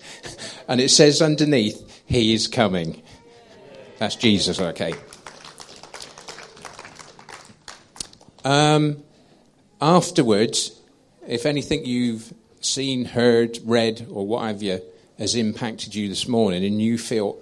And 0.67 0.79
it 0.79 0.89
says 0.89 1.21
underneath, 1.21 2.01
He 2.05 2.33
is 2.33 2.47
coming. 2.47 3.01
That's 3.97 4.15
Jesus, 4.15 4.59
okay. 4.59 4.93
Um, 8.43 9.03
afterwards, 9.81 10.79
if 11.27 11.45
anything 11.45 11.85
you've 11.85 12.33
seen, 12.61 13.05
heard, 13.05 13.59
read, 13.63 14.07
or 14.09 14.25
what 14.25 14.43
have 14.43 14.63
you 14.63 14.81
has 15.17 15.35
impacted 15.35 15.93
you 15.95 16.07
this 16.07 16.27
morning 16.27 16.63
and 16.63 16.81
you 16.81 16.97
feel, 16.97 17.39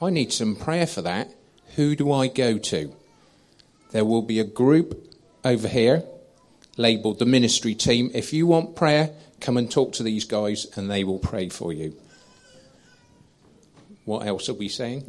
I 0.00 0.10
need 0.10 0.32
some 0.32 0.56
prayer 0.56 0.86
for 0.86 1.02
that, 1.02 1.30
who 1.76 1.94
do 1.94 2.10
I 2.10 2.28
go 2.28 2.58
to? 2.58 2.94
There 3.90 4.04
will 4.04 4.22
be 4.22 4.38
a 4.38 4.44
group 4.44 5.14
over 5.44 5.68
here 5.68 6.04
labeled 6.76 7.18
the 7.18 7.26
ministry 7.26 7.74
team. 7.74 8.10
If 8.14 8.32
you 8.32 8.46
want 8.46 8.76
prayer, 8.76 9.10
come 9.40 9.56
and 9.56 9.70
talk 9.70 9.92
to 9.94 10.02
these 10.02 10.24
guys 10.24 10.66
and 10.76 10.90
they 10.90 11.04
will 11.04 11.18
pray 11.18 11.48
for 11.48 11.72
you. 11.72 11.94
What 14.04 14.26
else 14.26 14.48
are 14.48 14.54
we 14.54 14.68
saying? 14.68 15.08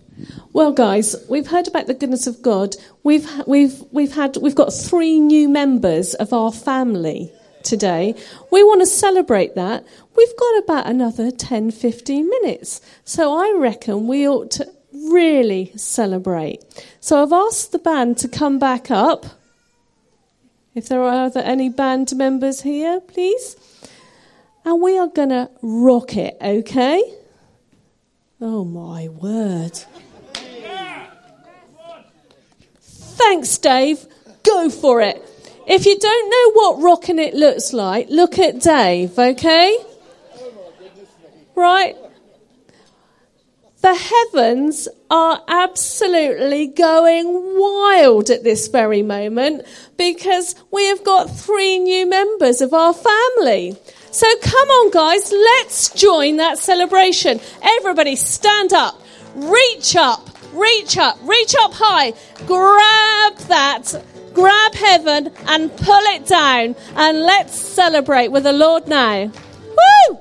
Well, 0.51 0.71
guys, 0.71 1.15
we've 1.27 1.47
heard 1.47 1.67
about 1.67 1.87
the 1.87 1.95
goodness 1.95 2.27
of 2.27 2.41
God. 2.43 2.75
We've 3.03 3.27
we've 3.47 3.83
we've 3.91 4.13
had 4.13 4.37
we've 4.37 4.55
got 4.55 4.71
three 4.71 5.19
new 5.19 5.49
members 5.49 6.13
of 6.13 6.31
our 6.31 6.51
family 6.51 7.31
today. 7.63 8.13
We 8.51 8.63
want 8.63 8.81
to 8.81 8.85
celebrate 8.85 9.55
that. 9.55 9.83
We've 10.15 10.37
got 10.37 10.63
about 10.63 10.87
another 10.87 11.31
10, 11.31 11.71
15 11.71 12.29
minutes. 12.29 12.81
So 13.03 13.33
I 13.33 13.55
reckon 13.57 14.07
we 14.07 14.27
ought 14.27 14.51
to 14.51 14.71
really 14.93 15.71
celebrate. 15.75 16.63
So 16.99 17.23
I've 17.23 17.33
asked 17.33 17.71
the 17.71 17.79
band 17.79 18.17
to 18.19 18.27
come 18.27 18.59
back 18.59 18.91
up. 18.91 19.25
If 20.75 20.87
there 20.87 21.01
are 21.01 21.31
any 21.35 21.69
band 21.69 22.15
members 22.15 22.61
here, 22.61 22.99
please. 22.99 23.55
And 24.65 24.81
we 24.81 24.97
are 24.97 25.07
going 25.07 25.29
to 25.29 25.49
rock 25.61 26.15
it, 26.15 26.37
okay? 26.41 27.03
Oh 28.45 28.65
my 28.65 29.07
word. 29.07 29.71
Thanks, 32.81 33.57
Dave. 33.57 34.05
Go 34.43 34.69
for 34.69 34.99
it. 34.99 35.15
If 35.65 35.85
you 35.85 35.97
don't 35.97 36.29
know 36.29 36.51
what 36.51 36.81
rocking 36.83 37.19
it 37.19 37.33
looks 37.35 37.71
like, 37.71 38.09
look 38.09 38.37
at 38.37 38.59
Dave, 38.59 39.17
okay? 39.17 39.77
Right? 41.55 41.95
The 43.79 43.95
heavens 43.95 44.89
are 45.09 45.41
absolutely 45.47 46.67
going 46.67 47.57
wild 47.57 48.29
at 48.29 48.43
this 48.43 48.67
very 48.67 49.03
moment 49.03 49.65
because 49.97 50.55
we 50.69 50.85
have 50.87 51.05
got 51.05 51.29
three 51.29 51.79
new 51.79 52.05
members 52.09 52.59
of 52.59 52.73
our 52.73 52.93
family. 52.93 53.77
So 54.13 54.27
come 54.43 54.69
on, 54.69 54.91
guys, 54.91 55.31
let's 55.31 55.89
join 55.89 56.37
that 56.37 56.59
celebration. 56.59 57.39
Everybody 57.63 58.15
stand 58.15 58.71
up, 58.71 59.01
reach 59.33 59.95
up, 59.95 60.29
reach 60.53 60.99
up, 60.99 61.17
reach 61.23 61.55
up 61.59 61.73
high, 61.73 62.13
grab 62.45 63.37
that, 63.47 64.05
grab 64.35 64.75
heaven 64.75 65.31
and 65.47 65.75
pull 65.77 66.03
it 66.13 66.27
down, 66.27 66.75
and 66.95 67.21
let's 67.21 67.55
celebrate 67.57 68.27
with 68.27 68.43
the 68.43 68.53
Lord 68.53 68.87
now. 68.87 69.31
Woo! 69.31 70.19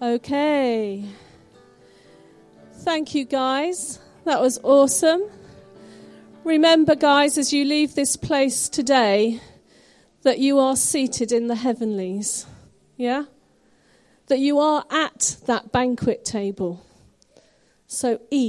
Okay. 0.00 1.06
Thank 2.80 3.14
you, 3.14 3.24
guys. 3.24 3.98
That 4.24 4.42
was 4.42 4.58
awesome. 4.62 5.22
Remember, 6.44 6.94
guys, 6.94 7.38
as 7.38 7.52
you 7.52 7.64
leave 7.64 7.94
this 7.94 8.16
place 8.16 8.68
today, 8.68 9.40
that 10.22 10.38
you 10.38 10.58
are 10.58 10.76
seated 10.76 11.32
in 11.32 11.46
the 11.46 11.54
heavenlies. 11.54 12.44
Yeah? 12.96 13.24
That 14.26 14.38
you 14.38 14.58
are 14.58 14.84
at 14.90 15.38
that 15.46 15.72
banquet 15.72 16.26
table. 16.26 16.84
So 17.86 18.20
eat. 18.30 18.44